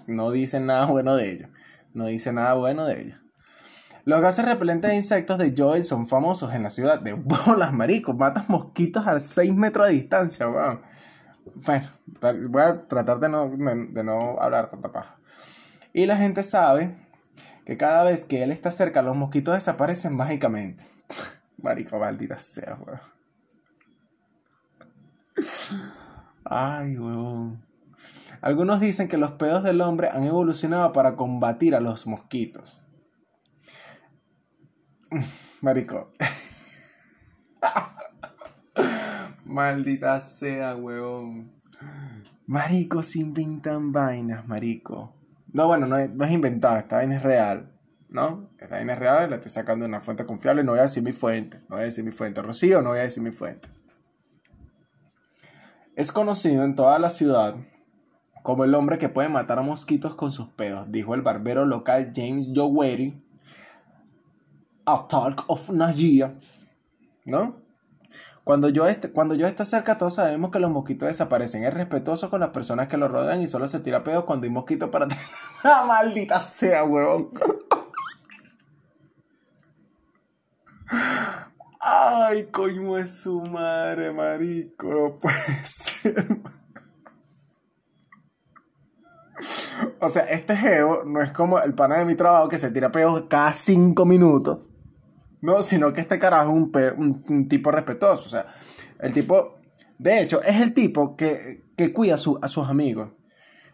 no 0.08 0.32
dicen 0.32 0.66
nada 0.66 0.86
bueno 0.86 1.16
de 1.16 1.32
ellos. 1.32 1.50
No 1.94 2.08
dicen 2.08 2.36
nada 2.36 2.54
bueno 2.56 2.86
de 2.86 3.02
ellos. 3.02 3.20
Los 4.06 4.22
gases 4.22 4.46
repelentes 4.46 4.92
de 4.92 4.98
insectos 4.98 5.40
de 5.40 5.54
Joel 5.58 5.84
son 5.84 6.08
famosos 6.08 6.54
en 6.54 6.64
la 6.64 6.70
ciudad 6.70 7.00
de 7.00 7.14
bolas, 7.14 7.74
maricos. 7.74 8.16
Matas 8.16 8.50
mosquitos 8.50 9.08
a 9.08 9.20
6 9.20 9.54
metros 9.54 9.88
de 9.88 9.94
distancia, 9.94 10.48
weón. 10.48 10.82
Bueno, 11.56 11.88
voy 12.50 12.62
a 12.62 12.88
tratar 12.88 13.20
de 13.20 13.30
no, 13.30 13.50
de 13.50 14.04
no 14.04 14.38
hablar 14.40 14.70
tanta 14.70 14.92
paja. 14.92 15.18
Y 15.94 16.06
la 16.06 16.18
gente 16.18 16.44
sabe 16.44 17.05
que 17.66 17.78
cada 17.78 18.04
vez 18.04 18.26
que 18.26 18.44
él 18.44 18.52
está 18.52 18.72
cerca, 18.72 19.02
los 19.02 19.18
mosquitos 19.18 19.56
desaparecen 19.56 20.16
mágicamente. 20.16 20.84
Marico, 21.62 21.98
maldita 21.98 22.38
sea, 22.38 22.76
weón. 22.76 23.00
Ay, 26.44 26.98
weón. 26.98 27.66
Algunos 28.42 28.80
dicen 28.80 29.08
que 29.08 29.18
los 29.18 29.34
pedos 29.34 29.64
del 29.64 29.82
hombre 29.82 30.10
han 30.10 30.24
evolucionado 30.24 30.92
para 30.92 31.16
combatir 31.16 31.76
a 31.76 31.80
los 31.80 32.06
mosquitos. 32.06 32.82
Marico. 35.62 36.12
Maldita 39.46 40.20
sea, 40.20 40.76
weón. 40.76 41.52
Marico, 42.46 43.02
se 43.02 43.20
inventan 43.20 43.92
vainas, 43.92 44.48
marico. 44.48 45.16
No, 45.56 45.68
bueno, 45.68 45.88
no 45.88 45.98
es, 45.98 46.10
no 46.14 46.28
inventada, 46.30 46.80
esta 46.80 46.98
vaina 46.98 47.16
es 47.16 47.24
real. 47.24 47.72
¿No? 48.10 48.50
Esta 48.60 48.76
vaina 48.76 48.92
es 48.92 49.00
real, 49.00 49.30
la 49.30 49.38
estoy 49.38 49.52
sacando 49.52 49.84
de 49.84 49.90
una 49.90 50.02
fuente 50.02 50.26
confiable. 50.26 50.66
No 50.66 50.74
voy 50.74 50.80
a 50.80 50.84
decir 50.84 51.02
mi 51.02 51.14
fuente. 51.14 51.62
No 51.70 51.78
voy 51.78 51.84
a 51.84 51.86
decir 51.86 52.04
mi 52.04 52.12
fuente. 52.12 52.42
Rocío, 52.42 52.82
no 52.82 52.90
voy 52.90 53.00
a 53.00 53.04
decir 53.04 53.24
mi 53.24 53.32
fuente. 53.32 53.70
Es 55.96 56.12
conocido 56.12 56.66
en 56.66 56.76
toda 56.76 57.00
la 57.00 57.10
ciudad 57.10 57.56
como 58.44 58.66
el 58.66 58.76
hombre 58.76 58.98
que 58.98 59.08
puede 59.08 59.30
matar 59.30 59.58
a 59.58 59.62
mosquitos 59.62 60.16
con 60.16 60.34
sus 60.34 60.50
pedos, 60.50 60.92
dijo 60.92 61.16
el 61.16 61.22
barbero 61.22 61.66
local 61.66 62.12
James 62.14 62.50
Jowery 62.54 63.24
a 64.86 65.08
Talk 65.08 65.46
of 65.48 65.70
Najia. 65.70 66.38
¿No? 67.24 67.62
Cuando 68.46 68.70
yo, 68.70 68.88
esté, 68.88 69.12
cuando 69.12 69.34
yo 69.34 69.48
esté 69.48 69.66
cerca, 69.66 69.98
todos 69.98 70.14
sabemos 70.14 70.52
que 70.52 70.60
los 70.60 70.70
mosquitos 70.70 71.08
desaparecen. 71.08 71.64
Es 71.64 71.74
respetuoso 71.74 72.30
con 72.30 72.40
las 72.40 72.50
personas 72.50 72.88
que 72.88 72.96
lo 72.96 73.08
rodean 73.08 73.42
y 73.42 73.48
solo 73.48 73.68
se 73.68 73.80
tira 73.80 74.04
pedos 74.04 74.26
cuando 74.26 74.46
hay 74.46 74.52
mosquitos 74.52 74.90
para 74.90 75.08
tener. 75.10 75.24
¡Ah, 75.64 75.84
maldita 75.88 76.40
sea, 76.40 76.84
huevón! 76.84 77.32
Ay, 81.80 82.46
coño 82.52 83.00
es 83.00 83.18
su 83.18 83.42
madre, 83.42 84.12
marico. 84.12 84.90
No 84.90 85.16
puede 85.16 85.66
ser. 85.66 86.40
O 90.00 90.08
sea, 90.08 90.24
este 90.26 90.56
geo 90.56 91.04
no 91.04 91.20
es 91.24 91.32
como 91.32 91.60
el 91.60 91.74
pana 91.74 91.98
de 91.98 92.06
mi 92.06 92.14
trabajo 92.14 92.48
que 92.48 92.60
se 92.60 92.70
tira 92.70 92.92
pedos 92.92 93.24
cada 93.28 93.54
cinco 93.54 94.06
minutos. 94.06 94.60
No, 95.46 95.62
sino 95.62 95.94
que 95.94 96.02
este 96.02 96.18
carajo 96.18 96.52
es 96.74 96.94
un, 96.98 97.48
tipo 97.48 97.72
respetuoso. 97.72 98.26
O 98.26 98.30
sea, 98.30 98.48
el 99.00 99.14
tipo, 99.14 99.60
de 100.00 100.22
hecho, 100.22 100.42
es 100.42 100.60
el 100.60 100.74
tipo 100.74 101.16
que, 101.16 101.64
cuida 101.94 102.16
a, 102.16 102.18
sus 102.18 102.68
amigos. 102.68 103.10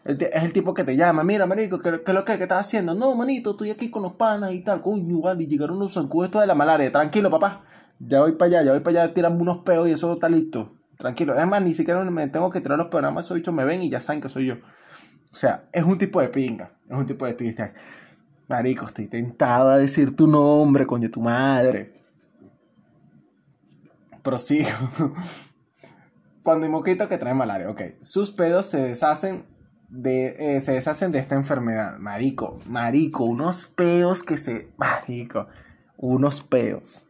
es 0.03 0.43
el 0.43 0.51
tipo 0.51 0.73
que 0.73 0.83
te 0.83 0.97
llama, 0.97 1.23
mira, 1.23 1.45
marico, 1.45 1.79
¿qué, 1.79 2.01
qué 2.05 2.11
lo 2.11 2.25
que, 2.25 2.33
estás 2.33 2.59
haciendo? 2.59 2.93
No, 2.93 3.15
manito, 3.15 3.51
estoy 3.51 3.71
aquí 3.71 3.89
con 3.89 4.03
los 4.03 4.13
panas 4.15 4.51
y 4.51 4.59
tal. 4.59 4.81
Coño, 4.81 5.21
vale, 5.21 5.47
llegaron 5.47 5.77
unos 5.77 5.93
zancudos 5.93 6.31
de 6.31 6.45
la 6.45 6.55
malaria. 6.55 6.91
Tranquilo, 6.91 7.29
papá. 7.29 7.63
Ya 7.99 8.19
voy 8.19 8.33
para 8.33 8.49
allá, 8.49 8.63
ya 8.63 8.71
voy 8.71 8.81
para 8.81 9.03
allá, 9.03 9.13
tirarme 9.13 9.41
unos 9.41 9.59
pedos 9.59 9.87
y 9.87 9.93
eso 9.93 10.11
está 10.11 10.27
listo. 10.27 10.75
Tranquilo. 10.97 11.37
Es 11.37 11.47
más, 11.47 11.61
ni 11.61 11.73
siquiera 11.73 12.03
me 12.03 12.27
tengo 12.27 12.49
que 12.49 12.59
tirar 12.59 12.77
los 12.77 12.87
pedos, 12.87 13.03
nada 13.03 13.13
más 13.13 13.25
esos 13.25 13.37
bichos 13.37 13.53
me 13.53 13.63
ven 13.63 13.81
y 13.81 13.89
ya 13.89 14.01
saben 14.01 14.21
que 14.21 14.27
soy 14.27 14.47
yo. 14.47 14.55
O 15.31 15.35
sea, 15.35 15.63
es 15.71 15.83
un 15.83 15.97
tipo 15.97 16.19
de 16.19 16.27
pinga, 16.27 16.73
es 16.89 16.97
un 16.97 17.05
tipo 17.05 17.25
de 17.25 17.33
triste. 17.33 17.71
Marico, 18.51 18.85
estoy 18.85 19.07
tentado 19.07 19.69
a 19.69 19.77
decir 19.77 20.13
tu 20.13 20.27
nombre, 20.27 20.85
coño, 20.85 21.09
tu 21.09 21.21
madre. 21.21 22.03
Prosigo. 24.21 24.67
Cuando 26.43 26.65
hay 26.65 26.71
moquito 26.71 27.07
que 27.07 27.17
trae 27.17 27.33
malaria, 27.33 27.69
ok. 27.69 27.81
Sus 28.01 28.29
pedos 28.29 28.65
se 28.65 28.81
deshacen 28.81 29.45
de, 29.87 30.35
eh, 30.37 30.59
se 30.59 30.73
deshacen 30.73 31.13
de 31.13 31.19
esta 31.19 31.35
enfermedad. 31.35 31.97
Marico, 31.97 32.59
marico, 32.67 33.23
unos 33.23 33.65
peos 33.65 34.21
que 34.21 34.37
se... 34.37 34.69
Marico, 34.77 35.47
unos 35.95 36.41
peos 36.41 37.05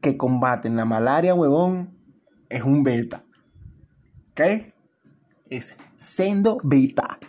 que 0.00 0.16
combaten 0.16 0.74
la 0.74 0.84
malaria, 0.84 1.32
huevón, 1.32 1.96
es 2.48 2.62
un 2.62 2.82
beta. 2.82 3.22
¿Ok? 4.32 4.40
Es 5.48 5.76
sendo 5.96 6.58
beta. 6.64 7.20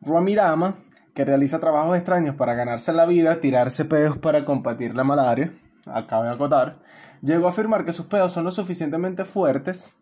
Ruamirama, 0.00 0.78
que 1.14 1.24
realiza 1.24 1.58
trabajos 1.58 1.96
extraños 1.96 2.36
para 2.36 2.54
ganarse 2.54 2.92
la 2.92 3.06
vida, 3.06 3.40
tirarse 3.40 3.84
pedos 3.84 4.18
para 4.18 4.44
combatir 4.44 4.94
la 4.94 5.04
malaria, 5.04 5.52
acaba 5.86 6.24
de 6.24 6.30
acotar, 6.30 6.78
llegó 7.22 7.46
a 7.46 7.50
afirmar 7.50 7.84
que 7.84 7.92
sus 7.92 8.06
pedos 8.06 8.32
son 8.32 8.44
lo 8.44 8.52
suficientemente 8.52 9.24
fuertes 9.24 9.96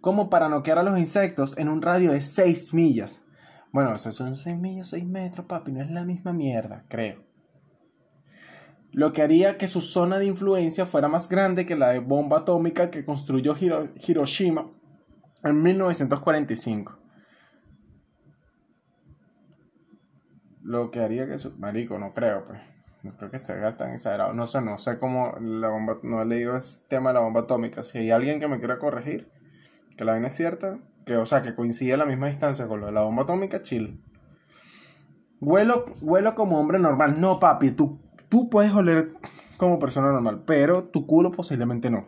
como 0.00 0.30
para 0.30 0.48
noquear 0.48 0.78
a 0.78 0.82
los 0.82 0.98
insectos 0.98 1.56
en 1.58 1.68
un 1.68 1.82
radio 1.82 2.12
de 2.12 2.22
6 2.22 2.74
millas. 2.74 3.22
Bueno, 3.72 3.94
eso 3.94 4.12
son 4.12 4.36
6 4.36 4.58
millas, 4.58 4.88
6 4.88 5.04
metros, 5.04 5.46
papi, 5.46 5.72
no 5.72 5.82
es 5.82 5.90
la 5.90 6.04
misma 6.04 6.32
mierda, 6.32 6.84
creo. 6.88 7.22
Lo 8.90 9.12
que 9.12 9.22
haría 9.22 9.56
que 9.56 9.68
su 9.68 9.80
zona 9.80 10.18
de 10.18 10.26
influencia 10.26 10.84
fuera 10.84 11.08
más 11.08 11.28
grande 11.28 11.64
que 11.64 11.76
la 11.76 11.90
de 11.90 12.00
bomba 12.00 12.38
atómica 12.38 12.90
que 12.90 13.04
construyó 13.04 13.56
Hiroshima 13.58 14.70
en 15.42 15.62
1945. 15.62 17.01
Lo 20.62 20.90
que 20.90 21.00
haría 21.00 21.26
que 21.26 21.38
su... 21.38 21.56
Marico, 21.58 21.98
no 21.98 22.12
creo, 22.12 22.46
pues. 22.46 22.60
No 23.02 23.16
creo 23.16 23.30
que 23.30 23.38
esté 23.38 23.54
tan 23.72 23.92
exagerado. 23.92 24.32
No 24.32 24.46
sé, 24.46 24.60
no 24.60 24.78
sé 24.78 24.98
cómo 24.98 25.34
la 25.40 25.68
bomba... 25.68 25.98
No 26.02 26.22
he 26.22 26.24
leído 26.24 26.56
ese 26.56 26.78
tema 26.88 27.10
de 27.10 27.14
la 27.14 27.20
bomba 27.20 27.40
atómica. 27.42 27.82
Si 27.82 27.98
hay 27.98 28.10
alguien 28.10 28.38
que 28.38 28.48
me 28.48 28.58
quiera 28.58 28.78
corregir, 28.78 29.30
que 29.96 30.04
la 30.04 30.12
vaina 30.12 30.28
es 30.28 30.34
cierta, 30.34 30.78
que, 31.04 31.16
o 31.16 31.26
sea, 31.26 31.42
que 31.42 31.54
coincide 31.54 31.94
a 31.94 31.96
la 31.96 32.06
misma 32.06 32.28
distancia 32.28 32.68
con 32.68 32.80
lo 32.80 32.86
de 32.86 32.92
la 32.92 33.02
bomba 33.02 33.24
atómica, 33.24 33.62
chill. 33.62 34.02
Vuelo, 35.40 35.86
vuelo 36.00 36.34
como 36.34 36.60
hombre 36.60 36.78
normal. 36.78 37.20
No, 37.20 37.40
papi, 37.40 37.72
tú, 37.72 38.00
tú 38.28 38.48
puedes 38.48 38.72
oler 38.72 39.12
como 39.56 39.80
persona 39.80 40.12
normal, 40.12 40.44
pero 40.46 40.84
tu 40.84 41.06
culo 41.06 41.32
posiblemente 41.32 41.90
no. 41.90 42.02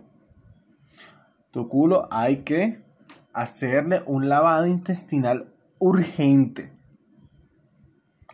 Tu 1.51 1.69
culo 1.69 2.09
hay 2.11 2.39
que 2.39 2.85
hacerle 3.33 4.03
un 4.07 4.29
lavado 4.29 4.67
intestinal 4.67 5.53
urgente 5.79 6.74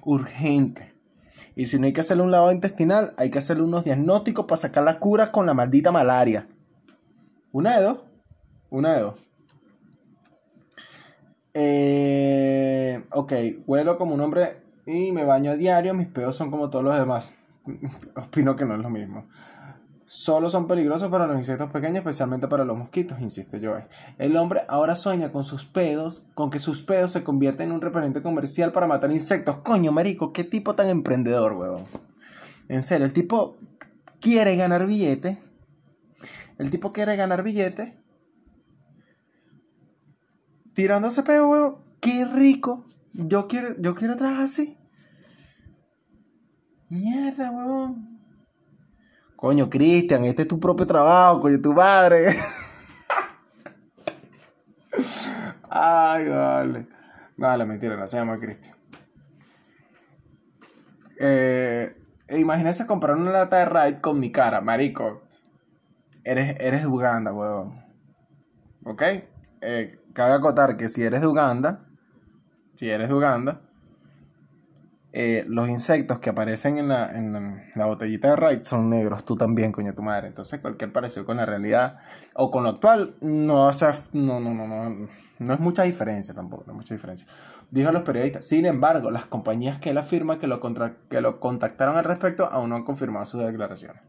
urgente. 0.05 0.95
Y 1.57 1.67
si 1.67 1.79
no 1.79 1.87
hay 1.87 1.93
que 1.93 2.01
hacerle 2.01 2.23
un 2.23 2.31
lavado 2.31 2.53
intestinal, 2.53 3.15
hay 3.17 3.31
que 3.31 3.39
hacerle 3.39 3.65
unos 3.65 3.85
diagnósticos 3.85 4.47
para 4.47 4.57
sacar 4.57 4.85
la 4.85 4.99
cura 4.99 5.33
con 5.33 5.47
la 5.47 5.55
maldita 5.55 5.93
malaria. 5.93 6.49
Una 7.53 7.79
de 7.79 7.85
dos. 7.85 7.99
Una 8.71 8.95
de 8.95 9.01
dos. 9.01 9.21
Eh, 11.53 13.05
ok, 13.11 13.33
huelo 13.67 13.99
como 13.99 14.15
un 14.15 14.21
hombre 14.21 14.63
y 14.87 15.13
me 15.13 15.25
baño 15.25 15.51
a 15.51 15.57
diario. 15.57 15.95
Mis 15.95 16.09
pedos 16.09 16.37
son 16.37 16.51
como 16.51 16.71
todos 16.71 16.85
los 16.85 16.97
demás. 16.97 17.35
Opino 18.17 18.57
que 18.57 18.65
no 18.65 18.75
es 18.75 18.81
lo 18.81 18.91
mismo 18.91 19.27
solo 20.11 20.51
son 20.51 20.67
peligrosos 20.67 21.09
para 21.09 21.29
los 21.29 21.39
insectos 21.39 21.71
pequeños, 21.71 21.99
especialmente 21.99 22.49
para 22.49 22.65
los 22.65 22.77
mosquitos, 22.77 23.21
insiste 23.21 23.61
Joe. 23.63 23.87
El 24.19 24.37
hombre 24.37 24.63
ahora 24.67 24.97
sueña 24.97 25.31
con 25.31 25.45
sus 25.45 25.65
pedos, 25.65 26.27
con 26.35 26.51
que 26.51 26.59
sus 26.59 26.83
pedos 26.83 27.13
se 27.13 27.23
convierten 27.23 27.69
en 27.69 27.77
un 27.77 27.81
repelente 27.81 28.21
comercial 28.21 28.73
para 28.73 28.89
matar 28.89 29.13
insectos. 29.13 29.59
Coño, 29.59 29.93
marico, 29.93 30.33
qué 30.33 30.43
tipo 30.43 30.75
tan 30.75 30.89
emprendedor, 30.89 31.53
huevón. 31.53 31.85
En 32.67 32.83
serio, 32.83 33.07
el 33.07 33.13
tipo 33.13 33.57
quiere 34.19 34.57
ganar 34.57 34.85
billete. 34.85 35.41
El 36.59 36.71
tipo 36.71 36.91
quiere 36.91 37.15
ganar 37.15 37.45
billete. 37.45 37.97
Tirándose 40.75 41.23
pedo, 41.23 41.49
huevón. 41.49 41.77
Qué 42.01 42.25
rico. 42.25 42.85
Yo 43.13 43.47
quiero, 43.47 43.77
yo 43.79 43.95
quiero 43.95 44.17
trabajar 44.17 44.43
así. 44.43 44.77
Mierda, 46.89 47.53
huevón. 47.53 48.20
Coño, 49.41 49.71
Cristian, 49.71 50.27
este 50.27 50.43
es 50.43 50.49
tu 50.49 50.61
propio 50.61 50.87
trabajo, 50.87 51.41
coño, 51.41 51.59
tu 51.63 51.73
madre. 51.73 52.37
Ay, 55.71 56.29
vale. 56.29 56.87
Vale, 57.39 57.65
mentira, 57.65 57.97
no 57.97 58.07
se 58.07 58.19
llama 58.19 58.39
Cristian. 58.39 58.77
Eh, 61.19 61.97
imagínese 62.37 62.87
comprar 62.87 63.17
una 63.17 63.31
lata 63.31 63.57
de 63.61 63.65
Raid 63.65 63.97
con 64.03 64.21
mi 64.21 64.31
cara, 64.31 64.61
marico. 64.61 65.23
Eres, 66.23 66.57
eres 66.61 66.83
de 66.83 66.89
Uganda, 66.89 67.33
weón. 67.33 67.83
¿Ok? 68.85 69.03
Eh, 69.63 70.01
cabe 70.13 70.35
acotar 70.35 70.77
que 70.77 70.91
si 70.91 71.03
eres 71.03 71.23
de 71.23 71.27
Uganda, 71.27 71.87
si 72.75 72.91
eres 72.91 73.09
de 73.09 73.15
Uganda, 73.15 73.63
eh, 75.13 75.45
los 75.49 75.69
insectos 75.69 76.21
que 76.21 76.31
aparecen 76.31 76.79
en 76.79 76.89
la, 76.89 77.87
botellita 77.87 78.31
de 78.31 78.37
Raid 78.37 78.63
son 78.63 78.91
negros, 78.91 79.25
tú 79.25 79.37
también, 79.37 79.73
coño, 79.73 79.93
tu 79.95 80.03
madre. 80.03 80.29
Entonces, 80.29 80.61
cualquier 80.61 80.93
parecido 80.93 81.27
con 81.27 81.39
la 81.39 81.47
realidad 81.47 81.99
o 82.35 82.51
con 82.51 82.63
lo 82.63 82.71
actual, 82.71 83.17
no, 83.21 83.71
no, 84.13 84.41
no, 84.41 84.55
no, 84.55 84.67
no, 84.67 85.09
no 85.41 85.55
es 85.55 85.61
mucha 85.61 85.83
diferencia 85.83 86.33
tampoco, 86.35 86.65
no 86.67 86.75
mucha 86.75 86.95
diferencia. 86.95 87.27
Dijo 87.71 87.91
los 87.91 88.03
periodistas. 88.03 88.47
Sin 88.47 88.67
embargo, 88.67 89.11
las 89.11 89.27
compañías 89.27 89.79
que 89.81 89.91
él 89.91 89.99
afirma 89.99 90.39
que 90.39 90.47
lo, 90.47 90.61
que 91.09 91.21
lo 91.21 91.41
contactaron 91.41 91.97
al 91.97 92.05
respecto 92.05 92.45
aún 92.45 92.71
no 92.71 92.77
han 92.77 92.85
confirmado 92.85 93.25
sus 93.27 93.43
declaraciones. 93.43 94.03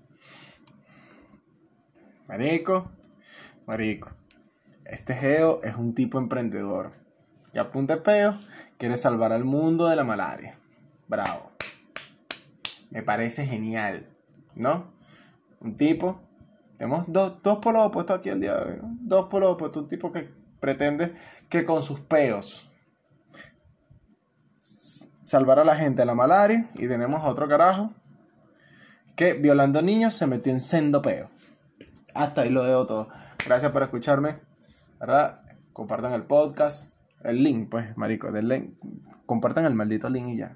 Marico, 2.27 2.91
marico. 3.65 4.09
Este 4.85 5.15
geo 5.15 5.61
es 5.63 5.75
un 5.75 5.95
tipo 5.95 6.19
emprendedor. 6.19 6.91
Que 7.53 7.59
apunta 7.59 8.03
peo, 8.03 8.35
quiere 8.77 8.97
salvar 8.97 9.33
al 9.33 9.45
mundo 9.45 9.87
de 9.87 9.95
la 9.95 10.03
malaria. 10.03 10.60
Bravo. 11.11 11.51
Me 12.89 13.03
parece 13.03 13.45
genial, 13.45 14.07
¿no? 14.55 14.93
Un 15.59 15.75
tipo, 15.75 16.21
tenemos 16.77 17.03
dos, 17.11 17.43
dos 17.43 17.57
polos 17.57 17.87
opuestos 17.87 18.17
aquí 18.17 18.29
al 18.29 18.39
día 18.39 18.55
de 18.55 18.71
hoy, 18.71 18.77
¿no? 18.81 18.97
Dos 19.01 19.27
polos 19.27 19.55
opuestos, 19.55 19.83
un 19.83 19.89
tipo 19.89 20.13
que 20.13 20.33
pretende 20.61 21.13
que 21.49 21.65
con 21.65 21.81
sus 21.81 21.99
peos 21.99 22.71
salvar 25.21 25.59
a 25.59 25.65
la 25.65 25.75
gente 25.75 26.01
de 26.01 26.05
la 26.05 26.15
malaria 26.15 26.69
y 26.75 26.87
tenemos 26.87 27.19
a 27.19 27.25
otro 27.25 27.45
carajo 27.49 27.93
que 29.17 29.33
violando 29.33 29.81
niños 29.81 30.13
se 30.13 30.27
metió 30.27 30.53
en 30.53 30.61
sendo 30.61 31.01
peo. 31.01 31.29
Hasta 32.13 32.43
ahí 32.43 32.49
lo 32.49 32.63
dejo 32.63 32.85
todo. 32.85 33.07
Gracias 33.45 33.73
por 33.73 33.83
escucharme, 33.83 34.39
¿verdad? 34.97 35.41
Compartan 35.73 36.13
el 36.13 36.23
podcast, 36.23 36.93
el 37.21 37.43
link, 37.43 37.69
pues, 37.69 37.97
marico. 37.97 38.29
Compartan 39.25 39.65
el 39.65 39.73
maldito 39.73 40.09
link 40.09 40.29
y 40.29 40.37
ya 40.37 40.55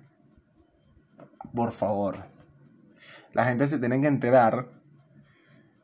por 1.56 1.72
favor. 1.72 2.26
La 3.34 3.46
gente 3.46 3.68
se 3.68 3.80
tiene 3.80 4.00
que 4.02 4.08
enterar 4.08 4.70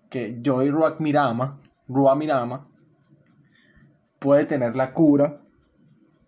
que 0.10 0.40
Joy 0.44 0.70
Ruak 0.70 1.00
Mirama, 1.00 1.60
Rua 1.88 2.68
puede 4.20 4.46
tener 4.46 4.76
la 4.76 4.94
cura 4.94 5.42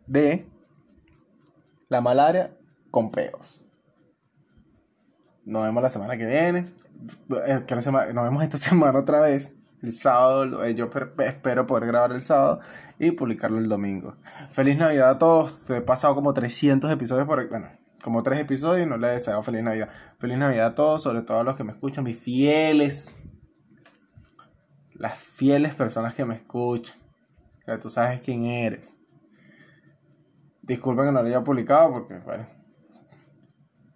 de 0.08 0.50
la 1.90 2.02
malaria 2.02 2.58
con 2.92 3.12
peos. 3.12 3.66
Nos 5.46 5.64
vemos 5.64 5.84
la 5.84 5.90
semana 5.90 6.18
que 6.18 6.26
viene. 6.26 6.74
Eh, 7.48 7.66
Nos 8.14 8.24
vemos 8.24 8.44
esta 8.44 8.58
semana 8.70 9.00
otra 9.00 9.22
vez. 9.22 9.60
El 9.82 9.92
sábado, 9.92 10.64
eh, 10.64 10.76
yo 10.76 10.90
per- 10.90 11.14
espero 11.20 11.68
poder 11.68 11.88
grabar 11.88 12.14
el 12.14 12.22
sábado 12.22 12.62
y 13.00 13.12
publicarlo 13.12 13.58
el 13.58 13.68
domingo. 13.68 14.16
Feliz 14.50 14.78
Navidad 14.78 15.10
a 15.10 15.20
todos. 15.20 15.70
He 15.70 15.82
pasado 15.82 16.16
como 16.16 16.34
300 16.34 16.90
episodios 16.90 17.28
por... 17.28 17.50
Bueno, 17.50 17.68
como 18.04 18.22
3 18.22 18.42
episodios 18.42 18.86
y 18.86 18.90
no 18.90 18.98
les 18.98 19.10
he 19.10 19.14
deseado 19.14 19.42
feliz 19.44 19.64
Navidad. 19.64 19.90
Feliz 20.20 20.38
Navidad 20.38 20.68
a 20.68 20.76
todos, 20.76 21.02
sobre 21.04 21.22
todo 21.22 21.40
a 21.40 21.44
los 21.44 21.56
que 21.56 21.64
me 21.64 21.72
escuchan, 21.72 22.04
mis 22.04 22.18
fieles. 22.20 23.28
Las 24.94 25.18
fieles 25.18 25.74
personas 25.74 26.14
que 26.14 26.26
me 26.26 26.36
escuchan. 26.36 26.98
Ya 27.66 27.80
tú 27.80 27.90
sabes 27.90 28.20
quién 28.20 28.46
eres. 28.46 29.00
Disculpen 30.62 31.06
que 31.06 31.12
no 31.12 31.22
lo 31.22 31.28
haya 31.28 31.44
publicado 31.44 31.92
porque, 31.92 32.16
bueno. 32.20 32.46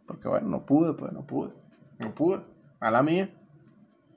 Porque, 0.05 0.27
bueno, 0.27 0.47
no 0.47 0.65
pude, 0.65 0.93
pues, 0.93 1.11
no 1.11 1.25
pude. 1.25 1.53
No 1.99 2.13
pude. 2.15 2.41
A 2.79 2.89
la 2.91 3.03
mía. 3.03 3.29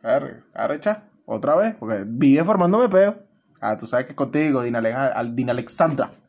Arre, 0.03 0.45
arrecha. 0.55 1.09
Otra 1.27 1.57
vez. 1.57 1.75
Porque 1.75 2.05
vive 2.07 2.45
formándome 2.45 2.89
peo. 2.89 3.23
Ah, 3.61 3.77
tú 3.77 3.87
sabes 3.87 4.07
que 4.07 4.15
contigo, 4.15 4.61
Ale- 4.61 4.93
al- 4.93 5.35
Dina 5.37 5.53
Alexandra. 5.53 6.11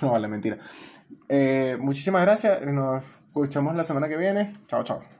No 0.00 0.10
vale, 0.10 0.26
mentira. 0.28 0.58
Eh, 1.28 1.76
muchísimas 1.80 2.22
gracias. 2.22 2.64
Nos 2.66 3.04
escuchamos 3.26 3.74
la 3.76 3.84
semana 3.84 4.08
que 4.08 4.16
viene. 4.16 4.56
Chao, 4.66 4.82
chao. 4.84 5.13